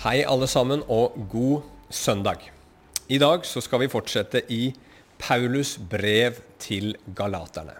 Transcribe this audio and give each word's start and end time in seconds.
Hei, 0.00 0.22
alle 0.24 0.46
sammen, 0.48 0.80
og 0.88 1.12
god 1.28 1.66
søndag. 1.92 2.46
I 3.12 3.18
dag 3.20 3.42
så 3.44 3.60
skal 3.60 3.82
vi 3.82 3.88
fortsette 3.92 4.40
i 4.48 4.70
Paulus 5.20 5.74
brev 5.76 6.38
til 6.56 6.94
galaterne. 7.12 7.74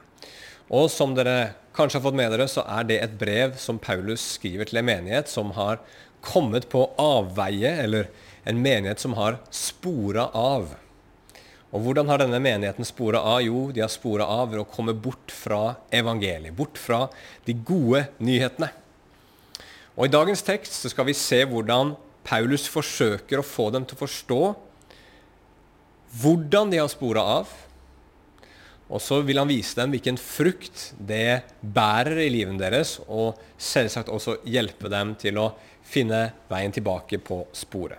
Og 0.69 0.91
som 0.93 1.15
dere 1.17 1.55
kanskje 1.73 1.97
har 1.97 2.05
fått 2.05 2.19
med 2.21 2.29
dere, 2.35 2.45
så 2.45 2.67
er 2.69 2.85
det 2.91 2.99
et 3.01 3.15
brev 3.23 3.55
som 3.57 3.79
Paulus 3.81 4.27
skriver 4.35 4.69
til 4.69 4.83
en 4.83 4.89
menighet 4.91 5.33
som 5.33 5.55
har 5.57 5.81
kommet 6.21 6.69
på 6.69 6.83
avveie, 7.01 7.73
eller 7.87 8.13
en 8.45 8.61
menighet 8.61 9.01
som 9.01 9.17
har 9.17 9.41
spora 9.49 10.29
av. 10.37 10.77
Og 11.73 11.87
hvordan 11.87 12.13
har 12.13 12.21
denne 12.21 12.43
menigheten 12.45 12.85
spora 12.85 13.25
av? 13.33 13.41
Jo, 13.47 13.71
de 13.73 13.81
har 13.81 13.95
spora 13.97 14.29
av 14.29 14.53
ved 14.53 14.61
å 14.61 14.69
komme 14.69 14.93
bort 14.93 15.33
fra 15.33 15.79
evangeliet, 15.89 16.53
bort 16.53 16.77
fra 16.77 17.07
de 17.49 17.57
gode 17.57 18.11
nyhetene. 18.21 18.69
Og 19.97 20.05
I 20.05 20.13
dagens 20.13 20.45
tekst 20.45 20.83
så 20.83 20.93
skal 20.93 21.09
vi 21.09 21.17
se 21.17 21.41
hvordan 21.49 21.97
Paulus 22.27 22.67
forsøker 22.71 23.41
å 23.41 23.47
få 23.47 23.71
dem 23.75 23.87
til 23.87 23.97
å 23.97 24.03
forstå 24.05 24.43
hvordan 26.21 26.73
de 26.73 26.81
har 26.81 26.91
spora 26.91 27.25
av. 27.39 27.51
Og 28.91 28.99
så 29.03 29.21
vil 29.23 29.39
han 29.39 29.51
vise 29.51 29.79
dem 29.79 29.93
hvilken 29.95 30.19
frukt 30.19 30.91
det 30.99 31.45
bærer 31.63 32.25
i 32.25 32.31
livet 32.33 32.59
deres, 32.59 32.97
og 33.07 33.39
selvsagt 33.55 34.11
også 34.11 34.41
hjelpe 34.51 34.91
dem 34.91 35.15
til 35.21 35.39
å 35.39 35.53
finne 35.87 36.25
veien 36.51 36.75
tilbake 36.75 37.21
på 37.23 37.45
sporet. 37.55 37.99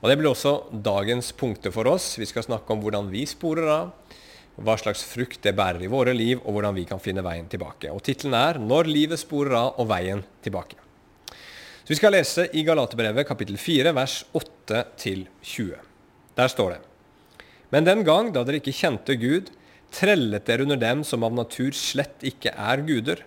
Og 0.00 0.08
Det 0.08 0.16
blir 0.16 0.30
også 0.30 0.72
dagens 0.72 1.30
punkter 1.36 1.70
for 1.70 1.86
oss. 1.86 2.14
Vi 2.18 2.26
skal 2.26 2.46
snakke 2.46 2.72
om 2.72 2.80
hvordan 2.82 3.10
vi 3.12 3.26
sporer 3.28 3.68
av, 3.68 3.90
hva 4.60 4.76
slags 4.80 5.04
frukt 5.06 5.42
det 5.44 5.54
bærer 5.56 5.84
i 5.84 5.92
våre 5.92 6.14
liv, 6.16 6.40
og 6.40 6.56
hvordan 6.56 6.74
vi 6.74 6.86
kan 6.88 7.00
finne 7.00 7.24
veien 7.24 7.48
tilbake. 7.48 7.92
Og 7.92 8.02
Tittelen 8.02 8.34
er 8.34 8.58
'Når 8.58 8.84
livet 8.88 9.20
sporer 9.20 9.54
av 9.54 9.74
og 9.78 9.88
veien 9.88 10.24
tilbake'. 10.42 10.89
Så 11.80 11.94
Vi 11.94 11.96
skal 11.96 12.12
lese 12.12 12.44
i 12.52 12.62
Galaterbrevet 12.66 13.26
kapittel 13.26 13.56
4, 13.56 13.94
vers 13.96 14.20
8-20. 14.36 15.78
Der 16.36 16.48
står 16.52 16.74
det 16.74 16.80
Men 17.72 17.86
den 17.86 18.04
gang 18.04 18.28
da 18.34 18.42
dere 18.44 18.60
ikke 18.60 18.74
kjente 18.76 19.16
Gud, 19.16 19.48
trellet 19.90 20.44
dere 20.46 20.66
under 20.66 20.76
dem 20.76 21.04
som 21.04 21.24
av 21.24 21.32
natur 21.32 21.72
slett 21.72 22.20
ikke 22.26 22.52
er 22.52 22.82
guder. 22.84 23.22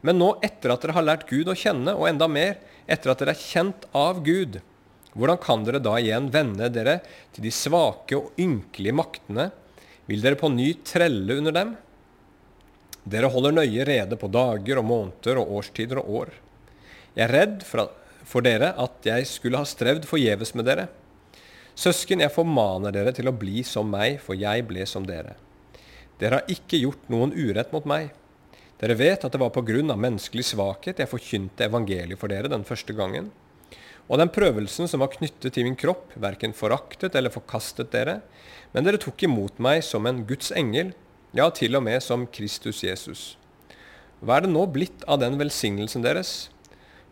Men 0.00 0.18
nå, 0.18 0.30
etter 0.44 0.72
at 0.72 0.82
dere 0.82 0.96
har 0.96 1.04
lært 1.04 1.28
Gud 1.28 1.50
å 1.50 1.56
kjenne, 1.58 1.92
og 1.92 2.08
enda 2.08 2.28
mer, 2.30 2.56
etter 2.88 3.12
at 3.12 3.20
dere 3.20 3.34
er 3.36 3.42
kjent 3.42 3.84
av 3.96 4.22
Gud, 4.24 4.60
hvordan 5.16 5.40
kan 5.42 5.64
dere 5.66 5.82
da 5.82 5.98
igjen 6.00 6.30
vende 6.32 6.70
dere 6.72 6.98
til 7.34 7.44
de 7.44 7.52
svake 7.52 8.16
og 8.16 8.40
ynkelige 8.40 8.96
maktene? 8.96 9.50
Vil 10.08 10.24
dere 10.24 10.40
på 10.40 10.48
ny 10.52 10.72
trelle 10.86 11.36
under 11.40 11.54
dem? 11.56 11.76
Dere 13.04 13.30
holder 13.32 13.54
nøye 13.60 13.86
rede 13.86 14.18
på 14.20 14.32
dager 14.32 14.80
og 14.80 14.88
måneder 14.88 15.40
og 15.42 15.54
årstider 15.60 16.00
og 16.02 16.12
år. 16.22 16.34
Jeg 17.16 17.30
er 17.30 17.32
redd 17.32 17.62
for, 17.64 17.88
for 18.28 18.44
dere 18.44 18.74
at 18.76 19.06
jeg 19.08 19.24
skulle 19.30 19.56
ha 19.56 19.64
strevd 19.64 20.04
forgjeves 20.04 20.52
med 20.52 20.66
dere. 20.68 20.90
Søsken, 21.76 22.20
jeg 22.20 22.32
formaner 22.32 22.92
dere 22.92 23.12
til 23.16 23.30
å 23.30 23.36
bli 23.36 23.62
som 23.64 23.88
meg, 23.88 24.18
for 24.20 24.36
jeg 24.36 24.64
ble 24.68 24.84
som 24.88 25.04
dere. 25.08 25.32
Dere 26.20 26.40
har 26.40 26.52
ikke 26.52 26.82
gjort 26.82 27.08
noen 27.12 27.32
urett 27.32 27.72
mot 27.72 27.88
meg. 27.88 28.10
Dere 28.80 28.96
vet 29.00 29.24
at 29.24 29.32
det 29.32 29.40
var 29.40 29.52
på 29.54 29.64
grunn 29.64 29.92
av 29.92 30.00
menneskelig 30.00 30.44
svakhet 30.50 31.00
jeg 31.00 31.08
forkynte 31.08 31.64
evangeliet 31.64 32.20
for 32.20 32.32
dere 32.32 32.52
den 32.52 32.64
første 32.68 32.92
gangen. 32.96 33.30
Og 34.06 34.20
den 34.20 34.30
prøvelsen 34.32 34.88
som 34.88 35.00
var 35.00 35.14
knyttet 35.14 35.56
til 35.56 35.64
min 35.64 35.78
kropp, 35.78 36.12
verken 36.20 36.52
foraktet 36.56 37.16
eller 37.16 37.32
forkastet 37.32 37.94
dere, 37.96 38.20
men 38.76 38.84
dere 38.84 39.00
tok 39.00 39.24
imot 39.24 39.56
meg 39.62 39.80
som 39.84 40.04
en 40.04 40.20
Guds 40.28 40.52
engel, 40.52 40.92
ja, 41.36 41.48
til 41.48 41.80
og 41.80 41.84
med 41.88 42.04
som 42.04 42.28
Kristus 42.28 42.84
Jesus. 42.84 43.24
Hva 44.20 44.36
er 44.36 44.46
det 44.46 44.52
nå 44.52 44.66
blitt 44.72 45.04
av 45.08 45.20
den 45.24 45.40
velsignelsen 45.40 46.04
deres? 46.04 46.50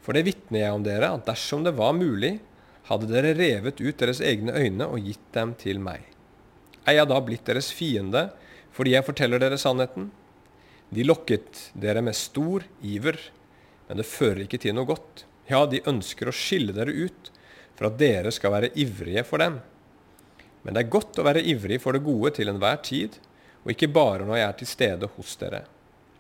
For 0.04 0.16
det 0.16 0.26
vitner 0.26 0.66
jeg 0.66 0.76
om 0.76 0.84
dere, 0.84 1.14
at 1.16 1.24
dersom 1.26 1.64
det 1.64 1.72
var 1.78 1.94
mulig, 1.96 2.36
hadde 2.90 3.08
dere 3.08 3.32
revet 3.38 3.80
ut 3.80 4.00
deres 4.00 4.20
egne 4.20 4.52
øyne 4.52 4.88
og 4.92 5.00
gitt 5.00 5.30
dem 5.32 5.54
til 5.56 5.80
meg. 5.80 6.02
Er 6.84 6.98
jeg 6.98 7.08
da 7.08 7.20
blitt 7.24 7.46
deres 7.48 7.70
fiende 7.72 8.28
fordi 8.74 8.92
jeg 8.92 9.06
forteller 9.06 9.40
dere 9.40 9.56
sannheten? 9.60 10.10
De 10.92 11.06
lokket 11.06 11.70
dere 11.80 12.02
med 12.04 12.16
stor 12.18 12.66
iver, 12.84 13.16
men 13.88 14.00
det 14.00 14.08
fører 14.08 14.44
ikke 14.44 14.60
til 14.60 14.76
noe 14.76 14.88
godt. 14.88 15.24
Ja, 15.48 15.64
de 15.68 15.80
ønsker 15.88 16.28
å 16.28 16.36
skille 16.36 16.74
dere 16.76 16.92
ut 16.92 17.30
for 17.74 17.88
at 17.88 17.96
dere 18.00 18.32
skal 18.34 18.52
være 18.54 18.72
ivrige 18.80 19.24
for 19.26 19.40
dem. 19.40 19.58
Men 20.64 20.76
det 20.76 20.84
er 20.84 20.92
godt 20.92 21.18
å 21.20 21.26
være 21.26 21.44
ivrig 21.44 21.80
for 21.82 21.96
det 21.96 22.04
gode 22.04 22.34
til 22.36 22.52
enhver 22.52 22.78
tid, 22.84 23.16
og 23.64 23.72
ikke 23.72 23.92
bare 23.92 24.28
når 24.28 24.38
jeg 24.38 24.46
er 24.46 24.58
til 24.60 24.70
stede 24.70 25.10
hos 25.16 25.34
dere. 25.40 25.64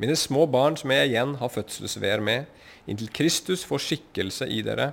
Mine 0.00 0.16
små 0.18 0.48
barn 0.50 0.76
som 0.80 0.90
jeg 0.90 1.12
igjen 1.12 1.36
har 1.40 1.52
fødselsveer 1.52 2.24
med, 2.24 2.48
inntil 2.86 3.10
Kristus 3.14 3.64
får 3.64 3.82
skikkelse 3.86 4.48
i 4.50 4.60
dere. 4.66 4.90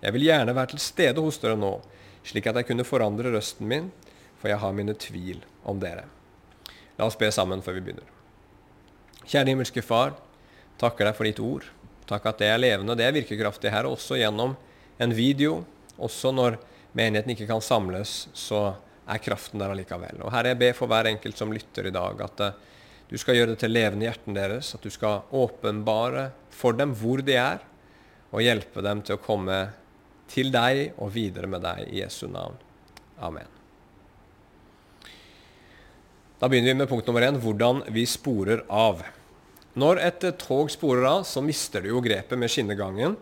Jeg 0.00 0.16
vil 0.16 0.28
gjerne 0.28 0.54
være 0.56 0.74
til 0.74 0.82
stede 0.82 1.24
hos 1.24 1.40
dere 1.42 1.58
nå, 1.60 1.74
slik 2.24 2.48
at 2.48 2.60
jeg 2.60 2.70
kunne 2.70 2.86
forandre 2.88 3.32
røsten 3.34 3.68
min, 3.68 3.90
for 4.40 4.48
jeg 4.52 4.60
har 4.62 4.76
mine 4.76 4.94
tvil 4.96 5.42
om 5.68 5.80
dere. 5.80 6.06
La 6.96 7.08
oss 7.08 7.18
be 7.20 7.28
sammen 7.32 7.62
før 7.64 7.76
vi 7.78 7.84
begynner. 7.84 8.08
Kjære 9.26 9.52
himmelske 9.52 9.84
Far, 9.84 10.16
takker 10.80 11.06
deg 11.06 11.16
for 11.16 11.28
ditt 11.28 11.42
ord. 11.44 11.66
Takk 12.08 12.26
at 12.26 12.40
det 12.40 12.48
er 12.50 12.60
levende, 12.60 12.96
det 12.98 13.06
er 13.06 13.14
virkekraftig 13.14 13.70
her, 13.72 13.86
også 13.86 14.18
gjennom 14.18 14.56
en 15.00 15.12
video. 15.14 15.60
Også 16.00 16.32
når 16.32 16.56
menigheten 16.96 17.34
ikke 17.34 17.48
kan 17.50 17.62
samles, 17.62 18.24
så 18.34 18.72
er 19.10 19.22
kraften 19.22 19.60
der 19.62 19.72
allikevel. 19.74 20.22
Og 20.24 20.32
Herre, 20.34 20.54
jeg 20.54 20.60
ber 20.60 20.76
for 20.78 20.90
hver 20.90 21.10
enkelt 21.10 21.38
som 21.38 21.52
lytter 21.54 21.88
i 21.88 21.94
dag, 21.94 22.24
at 22.24 22.42
uh, 22.46 22.56
du 23.10 23.18
skal 23.18 23.34
gjøre 23.34 23.54
det 23.54 23.60
til 23.64 23.74
levende 23.74 24.06
i 24.06 24.08
hjerten 24.08 24.36
deres, 24.36 24.70
at 24.76 24.84
du 24.86 24.90
skal 24.94 25.24
åpenbare 25.34 26.28
for 26.54 26.76
dem 26.78 26.94
hvor 26.94 27.22
de 27.26 27.34
er, 27.34 27.58
og 28.30 28.44
hjelpe 28.44 28.84
dem 28.86 29.00
til 29.02 29.16
å 29.16 29.22
komme 29.22 29.56
til 30.30 30.52
deg 30.54 30.92
og 31.02 31.10
videre 31.16 31.50
med 31.50 31.64
deg 31.66 31.88
i 31.88 32.04
Jesu 32.04 32.28
navn. 32.30 32.54
Amen. 33.18 33.48
Da 36.40 36.48
begynner 36.48 36.70
vi 36.70 36.78
med 36.78 36.88
punkt 36.88 37.10
nummer 37.10 37.26
én 37.26 37.40
hvordan 37.42 37.82
vi 37.92 38.06
sporer 38.08 38.62
av. 38.70 39.02
Når 39.74 39.98
et 40.06 40.24
tog 40.40 40.70
sporer 40.70 41.04
av, 41.10 41.26
så 41.26 41.42
mister 41.44 41.82
det 41.82 41.90
jo 41.90 42.00
grepet 42.04 42.38
med 42.38 42.50
skinnegangen. 42.50 43.18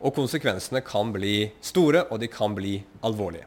Og 0.00 0.16
konsekvensene 0.16 0.82
kan 0.84 1.12
bli 1.12 1.50
store, 1.64 2.08
og 2.10 2.20
de 2.20 2.28
kan 2.32 2.56
bli 2.56 2.80
alvorlige. 3.06 3.46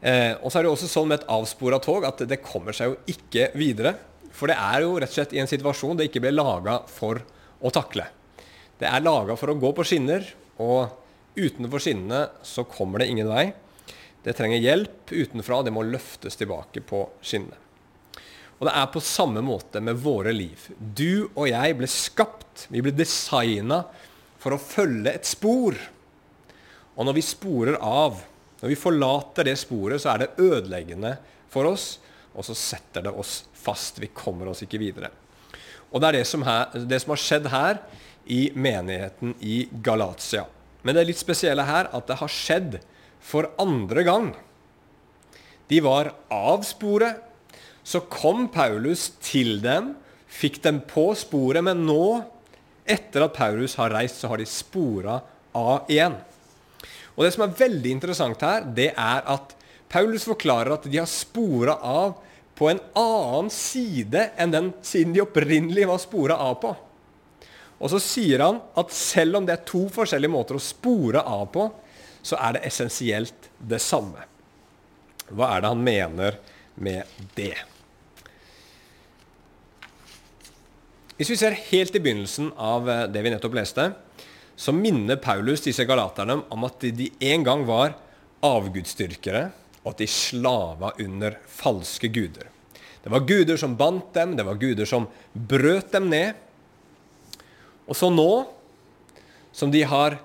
Eh, 0.00 0.34
og 0.40 0.50
så 0.50 0.58
er 0.58 0.66
det 0.66 0.72
også 0.72 0.88
sånn 0.90 1.08
med 1.12 1.20
et 1.20 1.30
avspora 1.32 1.78
tog 1.84 2.04
at 2.08 2.24
det 2.28 2.42
kommer 2.44 2.76
seg 2.76 2.92
jo 2.92 2.98
ikke 3.12 3.52
videre. 3.56 3.94
For 4.36 4.52
det 4.52 4.58
er 4.60 4.84
jo 4.84 4.96
rett 5.00 5.12
og 5.12 5.16
slett 5.16 5.34
i 5.34 5.40
en 5.40 5.50
situasjon 5.50 5.96
det 5.96 6.10
ikke 6.10 6.26
ble 6.26 6.34
laga 6.34 6.80
for 6.92 7.22
å 7.64 7.72
takle. 7.72 8.04
Det 8.76 8.88
er 8.88 9.04
laga 9.04 9.36
for 9.40 9.52
å 9.52 9.56
gå 9.56 9.70
på 9.72 9.84
skinner, 9.88 10.26
og 10.60 10.92
utenfor 11.36 11.80
skinnene 11.80 12.26
så 12.44 12.66
kommer 12.68 13.00
det 13.00 13.08
ingen 13.12 13.30
vei. 13.30 13.48
Det 14.24 14.34
trenger 14.36 14.60
hjelp 14.60 15.12
utenfra, 15.12 15.62
det 15.64 15.72
må 15.72 15.86
løftes 15.86 16.36
tilbake 16.36 16.82
på 16.84 17.06
skinnene. 17.24 17.62
Og 18.56 18.68
det 18.68 18.72
er 18.72 18.88
på 18.88 19.02
samme 19.04 19.42
måte 19.44 19.82
med 19.84 19.98
våre 20.00 20.32
liv. 20.32 20.68
Du 20.78 21.28
og 21.34 21.44
jeg 21.50 21.76
ble 21.76 21.88
skapt, 21.92 22.66
vi 22.72 22.80
ble 22.84 22.94
designa 22.96 23.82
for 24.40 24.56
å 24.56 24.60
følge 24.60 25.12
et 25.12 25.28
spor. 25.28 25.76
Og 26.96 27.04
når 27.04 27.18
vi 27.18 27.24
sporer 27.24 27.76
av, 27.84 28.22
når 28.62 28.72
vi 28.72 28.78
forlater 28.80 29.48
det 29.48 29.58
sporet, 29.60 30.00
så 30.00 30.14
er 30.14 30.24
det 30.24 30.32
ødeleggende 30.40 31.18
for 31.52 31.68
oss, 31.68 31.98
og 32.36 32.44
så 32.44 32.56
setter 32.56 33.06
det 33.06 33.14
oss 33.16 33.44
fast. 33.56 34.00
Vi 34.02 34.12
kommer 34.12 34.50
oss 34.52 34.62
ikke 34.66 34.80
videre. 34.80 35.10
Og 35.90 36.02
det 36.02 36.08
er 36.08 36.18
det 36.18 36.26
som, 36.28 36.44
her, 36.44 36.74
det 36.76 37.00
som 37.02 37.14
har 37.14 37.22
skjedd 37.22 37.48
her 37.52 37.80
i 38.26 38.50
menigheten 38.54 39.34
i 39.40 39.64
Galatia. 39.82 40.44
Men 40.82 40.94
det 40.94 41.02
er 41.02 41.10
litt 41.10 41.22
spesielle 41.22 41.64
her 41.66 41.88
at 41.96 42.08
det 42.10 42.18
har 42.20 42.32
skjedd 42.32 42.78
for 43.22 43.48
andre 43.62 44.04
gang. 44.06 44.28
De 45.66 45.80
var 45.82 46.12
av 46.30 46.62
sporet, 46.66 47.22
så 47.86 48.02
kom 48.10 48.46
Paulus 48.54 49.08
til 49.22 49.60
dem, 49.62 49.94
fikk 50.26 50.60
dem 50.62 50.82
på 50.86 51.08
sporet, 51.18 51.64
men 51.66 51.84
nå, 51.86 52.22
etter 52.86 53.24
at 53.26 53.34
Paulus 53.34 53.76
har 53.78 53.94
reist, 53.94 54.20
så 54.20 54.30
har 54.30 54.42
de 54.42 54.46
spora 54.46 55.20
av 55.56 55.90
igjen. 55.90 56.18
Og 57.16 57.24
Det 57.24 57.32
som 57.34 57.46
er 57.46 57.58
veldig 57.58 57.94
interessant 57.94 58.42
her, 58.44 58.66
det 58.76 58.92
er 58.92 59.22
at 59.26 59.54
Paulus 59.90 60.26
forklarer 60.28 60.74
at 60.76 60.86
de 60.90 60.98
har 60.98 61.08
spora 61.10 61.78
av 61.80 62.18
på 62.56 62.70
en 62.70 62.80
annen 62.96 63.50
side 63.52 64.30
enn 64.40 64.54
den 64.54 64.72
siden 64.84 65.12
de 65.14 65.22
opprinnelig 65.26 65.86
var 65.90 66.00
spora 66.00 66.38
av 66.40 66.56
på. 66.62 66.72
Og 67.76 67.92
så 67.92 68.00
sier 68.00 68.40
han 68.40 68.62
at 68.80 68.94
selv 68.96 69.36
om 69.40 69.46
det 69.46 69.58
er 69.58 69.68
to 69.68 69.84
forskjellige 69.92 70.32
måter 70.32 70.56
å 70.56 70.64
spore 70.64 71.20
av 71.20 71.44
på, 71.52 71.68
så 72.24 72.38
er 72.40 72.56
det 72.56 72.64
essensielt 72.70 73.50
det 73.60 73.80
samme. 73.84 74.24
Hva 75.28 75.52
er 75.52 75.62
det 75.62 75.72
han 75.74 75.84
mener 75.84 76.38
med 76.80 77.18
det? 77.36 77.54
Hvis 81.16 81.30
vi 81.32 81.38
ser 81.40 81.56
helt 81.70 81.94
i 81.96 82.00
begynnelsen 82.02 82.50
av 82.60 82.88
eh, 82.92 83.04
det 83.08 83.22
vi 83.24 83.32
nettopp 83.32 83.54
leste, 83.56 83.86
så 84.56 84.72
minner 84.72 85.20
Paulus 85.20 85.64
disse 85.64 85.84
galaterne 85.88 86.38
om 86.52 86.66
at 86.68 86.84
de 86.96 87.08
en 87.30 87.44
gang 87.44 87.64
var 87.68 87.94
avgudsdyrkere, 88.44 89.48
og 89.86 89.92
at 89.94 90.02
de 90.02 90.08
slava 90.10 90.90
under 90.98 91.38
falske 91.46 92.10
guder. 92.10 92.50
Det 93.04 93.12
var 93.14 93.22
guder 93.22 93.58
som 93.60 93.76
bandt 93.78 94.10
dem, 94.16 94.34
det 94.34 94.42
var 94.42 94.58
guder 94.58 94.88
som 94.88 95.06
brøt 95.30 95.92
dem 95.94 96.08
ned. 96.10 96.34
Og 97.86 97.94
så 97.94 98.10
nå, 98.10 98.30
som 99.54 99.70
de 99.70 99.84
har 99.86 100.18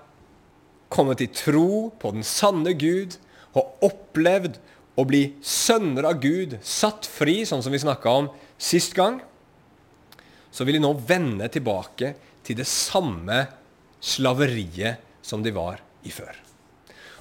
kommet 0.89 1.21
i 1.21 1.29
tro 1.29 1.91
på 2.01 2.11
den 2.15 2.25
sanne 2.25 2.73
Gud 2.73 3.19
og 3.53 3.85
opplevd 3.85 4.57
å 4.97 5.05
bli 5.05 5.21
sønner 5.45 6.09
av 6.09 6.17
Gud, 6.23 6.57
satt 6.65 7.05
fri, 7.05 7.43
sånn 7.45 7.61
som 7.61 7.71
vi 7.71 7.83
snakka 7.85 8.17
om 8.17 8.31
sist 8.57 8.97
gang, 8.97 9.21
så 10.51 10.65
vil 10.65 10.79
de 10.79 10.83
nå 10.83 10.95
vende 11.07 11.47
tilbake 11.53 12.15
til 12.43 12.57
det 12.57 12.67
samme 12.67 13.45
slaveriet 14.01 15.05
som 15.21 15.45
de 15.45 15.53
var 15.53 15.79
i 16.01 16.11
før. 16.11 16.33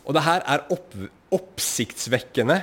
Og 0.08 0.16
det 0.16 0.24
her 0.24 0.42
er 0.48 0.64
opp, 0.72 0.96
oppsiktsvekkende, 1.34 2.58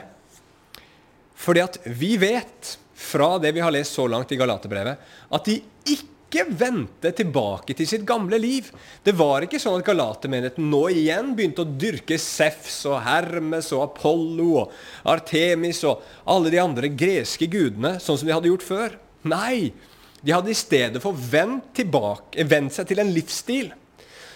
fordi 1.38 1.64
at 1.64 1.80
vi 1.86 2.16
vet 2.20 2.78
fra 2.98 3.38
det 3.42 3.54
vi 3.56 3.62
har 3.62 3.74
lest 3.74 3.96
så 3.96 4.08
langt 4.10 4.32
i 4.34 4.40
Galaterbrevet, 4.40 5.10
at 5.30 5.48
de 5.48 5.60
ikke 5.94 6.44
vendte 6.60 7.14
tilbake 7.16 7.76
til 7.78 7.88
sitt 7.88 8.04
gamle 8.08 8.40
liv. 8.42 8.68
Det 9.06 9.14
var 9.16 9.46
ikke 9.46 9.62
sånn 9.62 9.78
at 9.80 9.88
Galatermenigheten 9.88 10.66
nå 10.68 10.82
igjen 10.92 11.32
begynte 11.38 11.64
å 11.64 11.76
dyrke 11.80 12.18
Sefs 12.20 12.82
og 12.90 13.00
Hermes 13.06 13.70
og 13.76 13.86
Apollo 13.86 14.50
og 14.64 14.74
Artemis 15.14 15.84
og 15.88 16.02
alle 16.28 16.52
de 16.52 16.60
andre 16.60 16.92
greske 16.92 17.48
gudene, 17.48 17.96
sånn 18.04 18.20
som 18.20 18.28
de 18.28 18.36
hadde 18.36 18.52
gjort 18.52 18.66
før. 18.68 18.98
Nei, 19.30 19.72
de 20.20 20.34
hadde 20.34 20.52
i 20.52 20.58
stedet 20.58 21.02
for 21.04 21.16
vendt, 21.16 21.70
tilbake, 21.78 22.44
vendt 22.50 22.76
seg 22.76 22.90
til 22.90 23.04
en 23.04 23.14
livsstil 23.14 23.72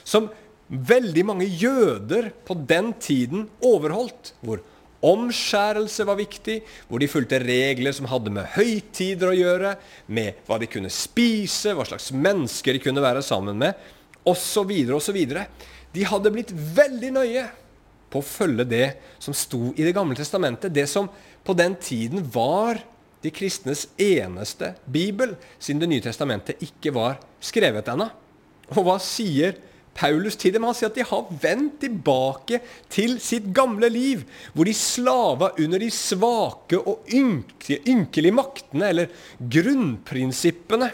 som 0.07 0.29
veldig 0.71 1.23
mange 1.27 1.45
jøder 1.45 2.31
på 2.47 2.56
den 2.68 2.94
tiden 3.01 3.47
overholdt. 3.65 4.33
Hvor 4.41 4.62
omskjærelse 5.01 6.06
var 6.06 6.19
viktig, 6.19 6.59
hvor 6.88 7.01
de 7.01 7.09
fulgte 7.12 7.41
regler 7.41 7.95
som 7.95 8.07
hadde 8.12 8.33
med 8.33 8.50
høytider 8.56 9.31
å 9.31 9.38
gjøre, 9.38 9.73
med 10.07 10.44
hva 10.47 10.59
de 10.62 10.69
kunne 10.71 10.91
spise, 10.94 11.73
hva 11.75 11.88
slags 11.88 12.12
mennesker 12.13 12.77
de 12.77 12.83
kunne 12.83 13.03
være 13.03 13.23
sammen 13.25 13.57
med, 13.62 13.73
osv. 14.27 14.71
osv. 14.94 15.19
De 15.91 16.06
hadde 16.07 16.33
blitt 16.33 16.53
veldig 16.53 17.12
nøye 17.17 17.47
på 18.12 18.21
å 18.21 18.27
følge 18.27 18.67
det 18.67 18.88
som 19.24 19.35
sto 19.35 19.71
i 19.75 19.83
Det 19.88 19.95
gamle 19.95 20.15
testamentet. 20.15 20.74
Det 20.74 20.88
som 20.88 21.09
på 21.44 21.56
den 21.57 21.75
tiden 21.81 22.24
var 22.31 22.79
de 23.21 23.31
kristnes 23.33 23.88
eneste 23.97 24.75
bibel, 24.85 25.35
siden 25.59 25.81
Det 25.81 25.89
nye 25.89 26.03
testamentet 26.03 26.62
ikke 26.62 26.94
var 26.94 27.19
skrevet 27.41 27.88
ennå. 27.89 28.09
Og 28.71 28.85
hva 28.85 28.97
sier 29.01 29.57
Paulus 29.97 30.38
til 30.39 30.53
dem? 30.55 30.65
Han 30.65 30.75
sier 30.77 30.91
at 30.91 30.97
de 30.97 31.05
har 31.07 31.29
vendt 31.43 31.81
tilbake 31.83 32.61
til 32.91 33.17
sitt 33.23 33.49
gamle 33.55 33.89
liv, 33.91 34.23
hvor 34.53 34.67
de 34.67 34.75
slava 34.77 35.51
under 35.61 35.83
de 35.83 35.91
svake 35.93 36.79
og 36.79 37.07
ynkelige 37.11 38.33
maktene, 38.35 38.89
eller 38.91 39.11
grunnprinsippene, 39.39 40.91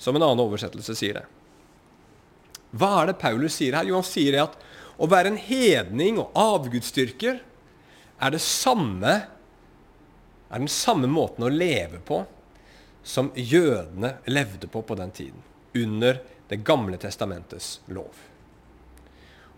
som 0.00 0.16
en 0.16 0.24
annen 0.24 0.44
oversettelse 0.46 0.96
sier 0.96 1.20
det. 1.20 1.26
Hva 2.70 2.92
er 3.00 3.10
det 3.10 3.20
Paulus 3.20 3.58
sier 3.58 3.74
her? 3.76 3.88
Jo, 3.88 3.98
han 3.98 4.06
sier 4.06 4.38
at 4.44 4.54
å 5.00 5.08
være 5.10 5.32
en 5.32 5.40
hedning 5.40 6.20
og 6.22 6.36
avgudsdyrker 6.38 7.40
er 8.20 8.34
det 8.34 8.42
samme 8.44 9.14
er 10.50 10.58
den 10.58 10.70
samme 10.70 11.08
måten 11.10 11.46
å 11.46 11.52
leve 11.52 12.00
på 12.02 12.24
som 13.06 13.30
jødene 13.34 14.16
levde 14.28 14.68
på 14.68 14.82
på 14.84 14.96
den 14.98 15.12
tiden, 15.14 15.42
under 15.78 16.18
Det 16.50 16.58
gamle 16.66 16.98
testamentets 16.98 17.78
lov. 17.94 18.26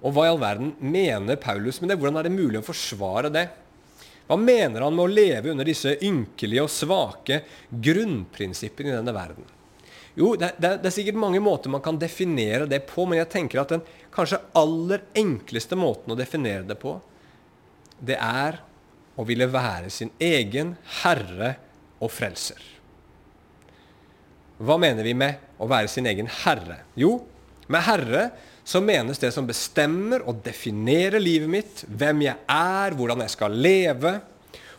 Og 0.02 0.12
hva 0.12 0.26
i 0.26 0.32
all 0.32 0.40
verden 0.42 0.74
mener 0.82 1.38
Paulus 1.40 1.80
med 1.80 1.92
det? 1.92 1.96
Hvordan 2.00 2.18
er 2.20 2.28
det 2.28 2.34
mulig 2.34 2.60
å 2.60 2.66
forsvare 2.66 3.30
det? 3.32 3.46
Hva 4.26 4.36
mener 4.38 4.84
han 4.84 4.94
med 4.94 5.06
å 5.06 5.12
leve 5.12 5.52
under 5.52 5.66
disse 5.66 5.94
ynkelige 6.04 6.66
og 6.66 6.72
svake 6.72 7.42
grunnprinsippene 7.70 8.92
i 8.92 8.96
denne 8.96 9.14
verden? 9.14 9.46
Jo, 10.14 10.34
det, 10.36 10.52
det, 10.58 10.74
det, 10.82 10.90
er 10.90 10.94
sikkert 10.94 11.20
mange 11.20 11.40
måter 11.40 11.72
man 11.72 11.82
kan 11.84 11.96
definere 12.00 12.66
det 12.68 12.82
på, 12.90 13.06
men 13.08 13.22
jeg 13.22 13.30
tenker 13.32 13.62
at 13.62 13.72
den 13.72 13.86
kanskje 14.12 14.42
aller 14.58 15.06
enkleste 15.16 15.78
måten 15.78 16.12
å 16.12 16.18
definere 16.18 16.66
det 16.68 16.76
på, 16.82 16.98
det 18.02 18.18
er 18.20 18.60
å 19.16 19.24
ville 19.28 19.48
være 19.48 19.88
sin 19.92 20.12
egen 20.20 20.74
herre 21.00 21.54
og 22.02 22.12
frelser. 22.12 22.60
Hva 24.62 24.76
mener 24.80 25.06
vi 25.06 25.14
med 25.16 25.51
å 25.62 25.68
være 25.70 25.90
sin 25.90 26.08
egen 26.10 26.28
herre? 26.42 26.82
Jo, 26.98 27.20
med 27.70 27.86
herre 27.86 28.26
så 28.64 28.82
menes 28.82 29.18
det 29.18 29.32
som 29.34 29.46
bestemmer 29.46 30.22
og 30.28 30.42
definerer 30.44 31.22
livet 31.22 31.50
mitt, 31.50 31.84
hvem 31.86 32.26
jeg 32.26 32.38
er, 32.50 32.94
hvordan 32.98 33.24
jeg 33.24 33.34
skal 33.34 33.56
leve, 33.58 34.16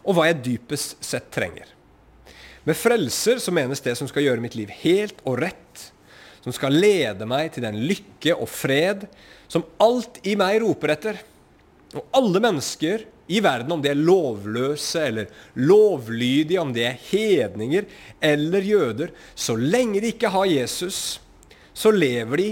og 0.04 0.16
hva 0.16 0.28
jeg 0.30 0.42
dypest 0.44 0.98
sett 1.04 1.30
trenger. 1.34 1.70
Med 2.64 2.80
frelser 2.80 3.42
så 3.44 3.52
menes 3.56 3.84
det 3.84 3.96
som 4.00 4.08
skal 4.08 4.24
gjøre 4.24 4.44
mitt 4.44 4.56
liv 4.56 4.72
helt 4.84 5.20
og 5.28 5.42
rett, 5.44 5.90
som 6.44 6.56
skal 6.56 6.76
lede 6.76 7.28
meg 7.28 7.54
til 7.56 7.64
den 7.64 7.82
lykke 7.88 8.36
og 8.36 8.50
fred 8.52 9.06
som 9.52 9.66
alt 9.84 10.20
i 10.28 10.36
meg 10.40 10.62
roper 10.64 10.96
etter. 10.96 11.20
Og 11.94 12.08
alle 12.18 12.42
mennesker 12.44 13.06
i 13.28 13.40
verden, 13.44 13.72
om 13.72 13.82
de 13.82 13.92
er 13.92 14.00
lovløse 14.00 15.00
eller 15.08 15.30
lovlydige, 15.56 16.60
om 16.62 16.74
de 16.76 16.84
er 16.90 17.00
hedninger 17.10 17.88
eller 18.22 18.68
jøder, 18.68 19.14
så 19.36 19.56
lenge 19.56 20.02
de 20.04 20.12
ikke 20.12 20.32
har 20.34 20.50
Jesus, 20.50 21.22
så 21.74 21.92
lever 21.92 22.42
de 22.42 22.50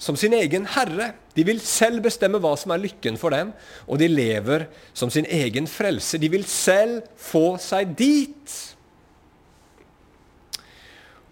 som 0.00 0.16
sin 0.16 0.34
egen 0.34 0.66
herre. 0.74 1.12
De 1.36 1.44
vil 1.46 1.60
selv 1.62 2.02
bestemme 2.04 2.40
hva 2.42 2.54
som 2.58 2.72
er 2.74 2.82
lykken 2.82 3.20
for 3.20 3.34
dem, 3.36 3.52
og 3.86 4.00
de 4.00 4.08
lever 4.10 4.66
som 4.96 5.12
sin 5.12 5.28
egen 5.28 5.68
frelse. 5.70 6.18
De 6.18 6.30
vil 6.32 6.46
selv 6.48 7.04
få 7.20 7.54
seg 7.62 7.94
dit. 7.98 8.58